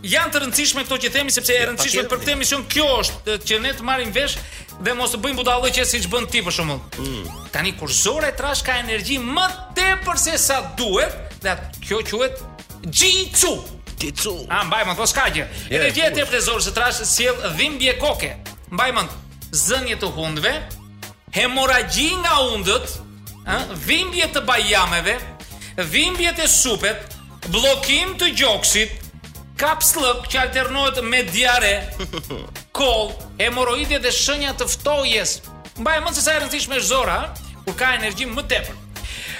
Janë 0.03 0.33
të 0.35 0.41
rëndësishme 0.43 0.83
këto 0.83 0.97
që 1.05 1.11
themi 1.15 1.31
sepse 1.33 1.55
e 1.55 1.67
rëndësishme 1.69 2.03
për 2.11 2.21
këtë 2.25 2.35
mision 2.41 2.65
kjo 2.71 2.87
është 3.05 3.37
që 3.47 3.59
ne 3.63 3.71
të 3.79 3.85
marrim 3.87 4.11
vesh 4.15 4.35
dhe 4.83 4.95
mos 4.99 5.13
të 5.15 5.21
bëjmë 5.23 5.39
budallëqe 5.39 5.85
siç 5.87 6.09
bën 6.11 6.27
ti 6.33 6.41
për 6.43 6.57
shembull. 6.57 6.81
Mm. 6.99 7.37
Tani 7.55 7.71
kur 7.79 7.93
zorra 7.95 8.33
e 8.33 8.35
trash 8.35 8.65
ka 8.67 8.81
energji 8.83 9.21
më 9.23 9.47
tepër 9.79 10.19
se 10.25 10.35
sa 10.43 10.57
duhet, 10.79 11.15
dhe 11.45 11.53
atë, 11.55 11.85
kjo 11.87 12.01
quhet 12.11 12.43
jitsu. 12.91 13.53
Jitsu. 14.03 14.33
A 14.51 14.65
mbaj 14.67 14.83
mend 14.89 14.99
thos 14.99 15.15
kaqje. 15.15 15.47
Edhe 15.71 16.11
tepër 16.19 16.43
zorra 16.49 16.67
e 16.67 16.75
trash 16.75 17.05
sjell 17.07 17.39
dhimbje 17.55 17.95
koke. 18.03 18.33
Mbaj 18.75 18.91
mend 18.99 19.53
zënje 19.55 20.01
të 20.03 20.11
hundëve, 20.19 20.57
hemorragji 21.39 22.11
nga 22.25 22.41
hundët, 22.43 22.91
vimbje 23.87 24.27
të 24.35 24.43
bajameve, 24.47 25.17
vimbje 25.89 26.33
të 26.39 26.47
supet, 26.49 27.17
blokim 27.51 28.15
të 28.21 28.31
gjoksit, 28.39 28.93
kapslëk 29.59 30.29
që 30.33 30.41
alternohet 30.47 31.03
me 31.07 31.23
diare, 31.31 31.75
kol, 32.79 33.13
hemoroide 33.39 33.99
dhe 34.03 34.11
shënja 34.13 34.55
të 34.59 34.69
ftojes. 34.73 35.41
Mbaj 35.81 36.01
mund 36.05 36.17
se 36.17 36.23
sa 36.25 36.37
e 36.37 36.41
rëndësishme 36.45 36.79
është 36.81 36.89
zora, 36.89 37.21
kur 37.65 37.77
ka 37.79 37.95
energji 37.99 38.27
më 38.27 38.47
tepër. 38.51 38.79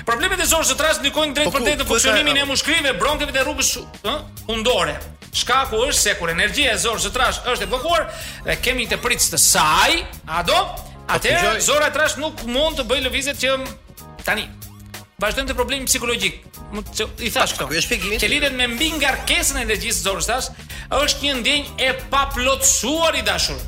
Problemet 0.07 0.41
e 0.43 0.47
zorës 0.51 0.73
së 0.73 0.77
trashë 0.79 1.03
ndikojnë 1.05 1.35
drejt 1.37 1.47
po 1.49 1.53
për 1.59 1.63
drejt 1.67 1.83
në 1.83 1.87
funksionimin 1.87 2.39
e 2.43 2.47
mushkërive, 2.49 2.95
bronkeve 2.99 3.35
dhe 3.37 3.45
rrugës 3.47 3.69
ëh, 4.03 4.49
undore. 4.51 4.97
Shkaku 5.33 5.79
është 5.87 5.99
se 6.01 6.15
kur 6.19 6.33
energjia 6.33 6.73
e 6.75 6.81
zorës 6.83 7.07
së 7.07 7.13
trashë 7.15 7.45
është 7.53 7.67
e 7.67 7.71
bllokuar 7.71 8.09
dhe 8.49 8.57
kemi 8.67 8.89
një 8.91 8.99
pritës 9.03 9.31
të 9.33 9.39
saj, 9.43 10.01
a 10.27 10.43
do? 10.49 10.59
Po 10.59 10.91
Atëherë 11.19 11.61
zora 11.63 11.89
e 11.91 11.95
trashë 11.95 12.21
nuk 12.23 12.43
mund 12.49 12.79
të 12.81 12.85
bëjë 12.91 13.03
lëvizet 13.09 13.39
që 13.43 13.51
Tani, 14.23 14.47
vazhdojmë 15.23 15.51
të 15.51 15.57
problemi 15.59 15.89
psikologjik. 15.89 16.39
Mund 16.73 16.89
të, 16.95 17.07
I 17.27 17.31
thash 17.35 17.57
këto. 17.59 17.69
Që 18.23 18.29
lidhet 18.31 18.55
me 18.57 18.67
mbi 18.71 18.91
ngarkesën 18.99 19.59
e 19.61 19.65
energjisë 19.67 20.07
zorës 20.07 20.31
është 20.93 21.27
një 21.27 21.35
ndjenjë 21.41 21.77
e 21.89 21.91
paplotësuar 22.13 23.19
i 23.19 23.25
dashur. 23.27 23.59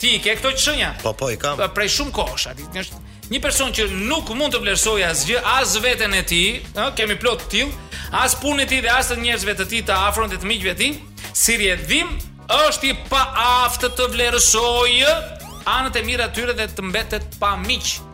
Ti 0.00 0.16
ke 0.22 0.34
këto 0.40 0.50
çënja? 0.58 0.90
Po 1.02 1.12
po 1.14 1.30
i 1.30 1.36
kam. 1.38 1.56
Pra, 1.60 1.68
prej 1.70 1.88
shumë 1.98 2.14
kohësh 2.16 2.48
aty. 2.50 2.66
Është 2.80 3.00
një 3.32 3.40
person 3.42 3.70
që 3.74 3.86
nuk 4.10 4.32
mund 4.36 4.52
të 4.54 4.60
vlerësojë 4.64 5.06
asgjë, 5.12 5.40
as 5.58 5.76
veten 5.84 6.16
e 6.18 6.22
tij, 6.26 6.60
ë, 6.74 6.88
kemi 6.98 7.16
plot 7.22 7.44
të 7.46 7.50
tillë, 7.54 7.90
as 8.24 8.34
punën 8.42 8.64
e 8.64 8.68
tij 8.68 8.82
dhe 8.84 8.90
as 8.92 9.12
të 9.12 9.20
njerëzve 9.22 9.54
të 9.60 9.68
tij 9.70 9.84
të 9.88 9.96
afrohen 10.08 10.32
të, 10.32 10.40
të 10.42 10.50
miqve 10.50 10.74
të 10.74 10.80
tij, 10.80 10.96
si 11.38 11.56
rjedhim 11.62 12.10
është 12.58 12.90
i 12.90 12.96
paaftë 13.12 13.92
të 13.96 14.10
vlerësojë 14.16 15.14
anët 15.78 16.00
e 16.00 16.06
mira 16.08 16.26
tyre 16.34 16.52
dhe 16.58 16.66
të 16.74 16.88
mbetet 16.90 17.38
pa 17.40 17.54
miqë. 17.68 18.10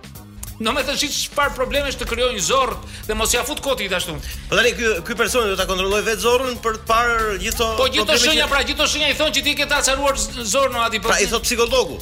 Në 0.59 0.73
më 0.75 0.83
thëshit 0.89 1.13
çfarë 1.15 1.55
probleme 1.55 1.91
të 1.95 2.07
kryojnë 2.11 2.41
zorrt 2.43 2.87
dhe 3.07 3.15
mos 3.15 3.35
ia 3.37 3.45
fut 3.47 3.61
koti 3.63 3.87
ashtu. 3.95 4.17
Po 4.51 4.59
tani 4.59 4.73
ky 4.75 4.89
ky 5.07 5.17
personë 5.21 5.53
do 5.53 5.59
ta 5.61 5.67
kontrolloj 5.71 6.03
vetë 6.09 6.25
zorrën 6.25 6.59
për 6.65 6.81
të 6.83 6.87
parë 6.89 7.37
gjithë 7.45 7.69
Po 7.79 7.87
gjithë 7.95 8.17
shenja, 8.25 8.49
pra 8.51 8.65
gjithë 8.67 8.89
shenja 8.95 9.11
i 9.15 9.19
thonë 9.21 9.37
që 9.39 9.45
ti 9.47 9.55
ke 9.61 9.69
ta 9.71 9.79
acaruar 9.85 10.19
zorrën 10.25 10.81
aty. 10.89 11.01
Pra 11.05 11.21
i 11.23 11.29
thot 11.31 11.47
psikologu. 11.47 12.01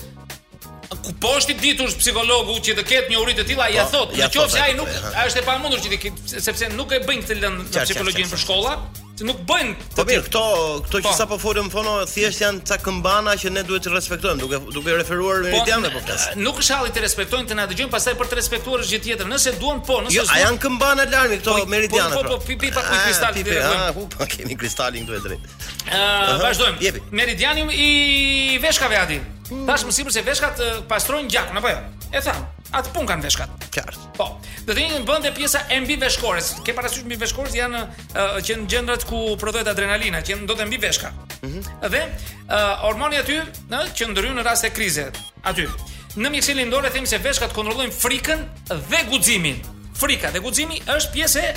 Ku 1.07 1.13
po 1.23 1.35
është 1.39 1.53
i 1.53 1.59
ditur 1.63 1.93
psikologu 2.01 2.57
që 2.67 2.79
të 2.81 2.85
ketë 2.87 3.13
një 3.13 3.21
urit 3.23 3.39
të 3.43 3.51
tilla, 3.51 3.69
ja 3.75 3.85
po, 3.91 4.05
thot, 4.07 4.17
nëse 4.19 4.63
ai 4.63 4.73
nuk 4.79 4.89
po, 4.89 5.13
është 5.27 5.43
e 5.43 5.45
pamundur 5.47 5.83
që 5.85 5.93
ti 6.01 6.13
sepse 6.41 6.73
nuk 6.75 6.95
e 6.97 7.03
bëjnë 7.07 7.27
këtë 7.27 7.39
lëndë 7.45 7.67
në 7.69 7.85
psikologjinë 7.91 8.33
për 8.33 8.43
shkolla, 8.47 8.75
që 9.17 9.27
nuk 9.27 9.39
bëjnë 9.49 9.75
të 9.95 9.97
po 9.97 10.05
mirë. 10.09 10.23
Këto, 10.27 10.41
këto 10.87 11.01
që 11.01 11.09
po. 11.09 11.13
sa 11.17 11.27
po 11.31 11.39
folëm 11.41 11.69
fono, 11.73 11.95
thjesht 12.09 12.43
janë 12.45 12.65
ca 12.69 12.77
këmbana 12.85 13.35
që 13.41 13.53
ne 13.55 13.63
duhet 13.67 13.87
të 13.87 13.95
respektojmë, 13.95 14.37
duke 14.43 14.59
duke 14.77 14.97
referuar 14.99 15.41
në 15.47 15.53
po 15.55 15.77
apo 15.77 16.17
eh, 16.17 16.27
Nuk 16.45 16.61
është 16.63 16.77
halli 16.77 16.93
të 16.97 17.05
respektojnë 17.07 17.51
të 17.53 17.57
na 17.59 17.65
dëgjojnë, 17.71 17.93
pastaj 17.95 18.13
për 18.21 18.31
të 18.33 18.39
respektuar 18.41 18.85
është 18.85 18.93
gjë 18.97 19.03
tjetër. 19.07 19.31
Nëse 19.33 19.55
duan 19.61 19.81
po, 19.89 20.01
nëse 20.05 20.19
jo, 20.19 20.27
s'ka. 20.27 20.37
A 20.37 20.43
janë 20.43 20.61
këmbana 20.67 21.07
larmi 21.15 21.39
këto 21.41 21.55
po, 21.57 21.71
meridiane. 21.73 22.19
Po, 22.19 22.27
po, 22.27 22.37
po, 22.37 22.45
pipi 22.47 22.71
pa 22.77 22.83
kuj 22.85 23.01
kristal 23.07 23.39
ti. 23.39 23.47
Ah, 23.57 23.89
ku 23.97 24.05
pa 24.13 24.27
kemi 24.29 24.55
kristalin 24.61 25.09
këtu 25.09 25.23
drejt. 25.31 25.55
Ë, 25.87 26.03
eh, 26.03 26.35
vazhdojmë. 26.43 26.77
Jepi. 26.85 27.89
i 27.89 28.59
veshkave 28.63 29.01
aty. 29.01 29.21
Tash 29.67 29.85
më 29.89 29.93
sipër 29.97 30.13
se 30.13 30.23
veshkat 30.29 30.61
eh, 30.69 30.77
pastrojnë 30.93 31.31
gjakun 31.33 31.63
apo 31.63 31.73
jo? 31.73 31.81
E 32.13 32.21
thamë 32.27 32.56
atë 32.79 32.91
pun 32.95 33.07
kanë 33.09 33.25
veshkat. 33.25 33.67
Qartë. 33.75 34.09
Po. 34.17 34.27
Do 34.67 34.75
të 34.75 34.83
jenë 34.83 35.05
bënë 35.09 35.31
pjesa 35.37 35.65
e 35.73 35.79
mbi 35.85 35.97
veshkorës. 36.01 36.51
Ke 36.67 36.75
parasysh 36.77 37.05
mbi 37.07 37.19
veshkorës 37.21 37.57
janë 37.57 37.83
uh, 37.83 38.39
që 38.45 38.59
në 38.63 38.67
gjendrat 38.73 39.07
ku 39.09 39.21
prodhohet 39.41 39.69
adrenalina, 39.71 40.23
që 40.27 40.39
ndodhe 40.45 40.67
mbi 40.69 40.81
veshka. 40.83 41.13
Mhm. 41.43 41.63
Mm 41.63 41.93
dhe 41.97 42.01
uh, 42.03 42.83
hormoni 42.85 43.21
aty 43.21 43.37
në 43.71 43.79
që 43.97 44.09
ndryhen 44.11 44.37
në 44.41 44.45
rast 44.47 44.67
të 44.67 44.73
krizës 44.75 45.21
aty. 45.47 45.69
Në 46.17 46.31
mjeksi 46.33 46.57
lindore 46.57 46.89
them 46.91 47.07
se 47.07 47.21
veshkat 47.23 47.53
kontrollojnë 47.55 47.95
frikën 47.95 48.43
dhe 48.91 49.01
guximin. 49.11 49.59
Frika 49.97 50.33
dhe 50.35 50.43
guximi 50.45 50.81
është 50.91 51.15
pjesë 51.15 51.45
e 51.45 51.55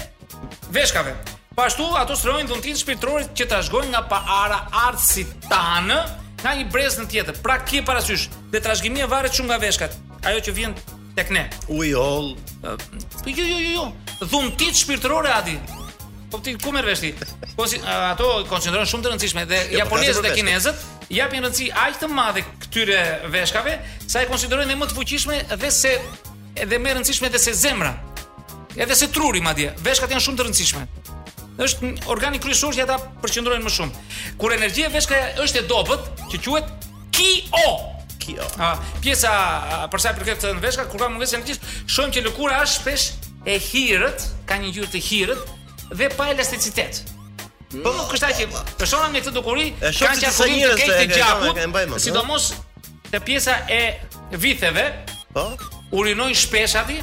veshkave. 0.75 1.15
Po 1.55 1.65
ashtu 1.65 1.87
ato 1.99 2.15
strojnë 2.15 2.47
dhuntin 2.51 2.77
shpirtëror 2.79 3.25
që 3.35 3.47
ta 3.51 3.59
zhgojnë 3.67 3.91
nga 3.95 4.03
paara 4.11 4.61
artsit 4.87 5.31
tan 5.49 5.89
nga 6.39 6.53
një 6.55 6.69
brez 6.71 6.95
në 7.01 7.09
tjetër. 7.11 7.39
Pra 7.43 7.57
ke 7.67 7.81
parasysh, 7.83 8.29
dhe 8.53 8.61
trashgimia 8.63 9.09
varet 9.11 9.35
shumë 9.35 9.49
nga 9.51 9.57
veshkat. 9.65 9.97
Ajo 10.29 10.39
që 10.45 10.53
vjen 10.55 10.75
tek 11.19 11.31
ne. 11.35 11.49
Uj 11.67 11.95
oll. 11.95 12.35
Po 13.23 13.29
jo 13.35 13.43
jo 13.47 13.59
jo 13.65 13.69
jo. 13.75 13.85
Dhumtit 14.27 14.75
shpirtërore 14.79 15.33
aty. 15.35 15.57
Po 16.31 16.39
ti 16.43 16.53
ku 16.61 16.71
merr 16.73 16.87
vesh 16.87 17.01
ti? 17.03 17.11
Po 17.57 17.67
si 17.67 17.79
ato 17.83 18.29
koncentrohen 18.47 18.87
shumë 18.87 19.03
të 19.05 19.11
rëndësishme 19.13 19.43
dhe 19.49 19.59
jo, 19.59 19.69
po 19.73 19.77
japonezët 19.81 20.25
dhe 20.27 20.31
kinezët 20.37 21.11
japin 21.15 21.43
rëndësi 21.45 21.67
aq 21.85 21.97
të 22.03 22.09
madhe 22.13 22.43
këtyre 22.65 23.01
veshkave 23.33 23.73
sa 24.05 24.21
e 24.23 24.29
konsiderojnë 24.29 24.77
më 24.77 24.89
të 24.91 24.97
fuqishme 24.99 25.39
dhe 25.57 25.71
se 25.73 25.95
edhe 26.63 26.79
më 26.79 26.93
rëndësishme 26.99 27.31
edhe 27.31 27.41
se 27.47 27.55
zemra. 27.65 27.95
Edhe 28.77 28.95
se 28.95 29.09
truri 29.11 29.41
madje. 29.43 29.73
Veshkat 29.83 30.13
janë 30.13 30.23
shumë 30.27 30.39
të 30.39 30.47
rëndësishme. 30.47 30.85
Është 31.65 31.91
organi 32.13 32.39
kryesor 32.43 32.75
që 32.77 32.85
ata 32.85 32.99
përqendrohen 33.23 33.65
më 33.65 33.73
shumë. 33.77 34.07
Kur 34.39 34.53
energjia 34.55 34.93
veshkaja 34.93 35.33
është 35.43 35.65
e 35.65 35.71
dobët, 35.71 36.11
që 36.31 36.45
quhet 36.45 36.77
Ki-o 37.19 37.65
kjo. 38.19 38.43
Ah, 38.59 38.75
pjesa 39.03 39.31
për 39.91 40.03
sa 40.03 40.11
i 40.13 40.17
përket 40.17 40.45
në 40.49 40.63
veshka, 40.63 40.85
kur 40.91 41.01
kam 41.01 41.15
mungesë 41.15 41.37
energjisë, 41.39 41.71
shohim 41.89 42.13
që 42.15 42.23
lëkura 42.27 42.59
është 42.65 42.81
shpesh 42.81 43.47
e 43.47 43.55
hirët, 43.69 44.25
ka 44.49 44.57
një 44.61 44.71
ngjyrë 44.73 44.91
të 44.95 45.01
hirët 45.07 45.55
dhe 45.97 46.09
pa 46.17 46.27
elasticitet. 46.33 47.01
Po, 47.69 47.77
mm. 47.77 47.99
kështa 48.09 48.31
që 48.39 48.47
përshona 48.79 49.09
me 49.13 49.21
të 49.25 49.33
dukuri, 49.35 49.69
kanë 49.83 50.23
që 50.23 50.29
asurin 50.31 50.61
të 50.65 50.75
kejtë 50.81 51.01
të 51.01 51.17
gjakut, 51.17 51.97
sidomos 52.01 52.51
të 53.11 53.21
pjesa 53.27 53.59
e 53.73 53.81
vitheve, 54.41 54.87
po? 55.33 55.47
urinojnë 55.99 56.37
shpesh 56.43 56.77
aty 56.83 56.99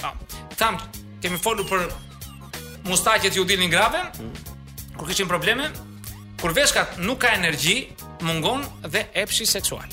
Po. 0.01 0.11
Tam 0.55 0.77
kemi 1.21 1.39
folur 1.41 1.65
për 1.65 1.87
mustaqet 2.85 3.33
që 3.33 3.41
u 3.41 3.45
dilin 3.49 3.71
grave, 3.73 4.03
mm. 4.21 4.35
kur 4.99 5.09
kishin 5.09 5.25
probleme, 5.27 5.65
kur 6.41 6.53
veshkat 6.53 6.99
nuk 7.01 7.17
ka 7.25 7.31
energji, 7.33 7.89
mungon 8.21 8.61
dhe 8.85 9.07
epshi 9.23 9.49
seksual. 9.49 9.89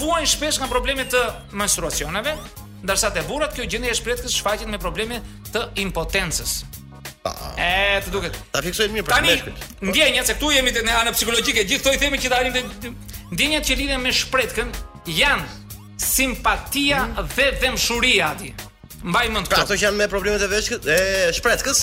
vuajnë 0.00 0.30
shpesh 0.34 0.58
nga 0.60 0.68
problemet 0.68 1.12
të 1.12 1.22
menstruacioneve, 1.52 2.36
ndërsa 2.84 3.10
te 3.14 3.22
burrat 3.22 3.54
kjo 3.54 3.64
gjendje 3.70 3.90
e 3.90 3.94
shpretkës 3.94 4.32
shfaqet 4.36 4.68
me 4.68 4.78
probleme 4.78 5.20
të 5.52 5.60
impotencës. 5.74 6.64
Pa. 7.22 7.32
E, 7.58 8.00
të 8.06 8.10
duket. 8.10 8.32
Ta 8.52 8.62
fiksojmë 8.62 8.92
mirë 8.94 9.04
për 9.06 9.14
Tani, 9.14 9.42
ndjenjat 9.80 10.26
se 10.26 10.34
këtu 10.34 10.50
jemi 10.50 10.72
te 10.72 10.80
ana 10.92 11.12
psikologjike, 11.12 11.64
gjithë 11.64 11.80
këto 11.80 11.92
i 11.94 11.98
themi 11.98 12.18
që 12.18 12.28
tani 12.28 12.64
ndjenjat 13.30 13.64
që 13.68 13.76
lidhen 13.76 14.00
me 14.00 14.12
shpretkën 14.12 14.68
janë 15.06 15.44
simpatia 16.00 17.04
mm. 17.06 17.28
dhe 17.36 17.46
dëmshuria 17.60 18.26
ati. 18.32 18.50
Mbaj 19.04 19.28
mend 19.32 19.48
pra, 19.48 19.60
këtë. 19.60 19.70
Ato 19.70 19.76
që 19.80 19.86
janë 19.88 20.00
me 20.00 20.08
problemet 20.12 20.42
e 20.44 20.48
veshkës, 20.50 20.86
e 20.88 20.98
shpreckës, 21.36 21.82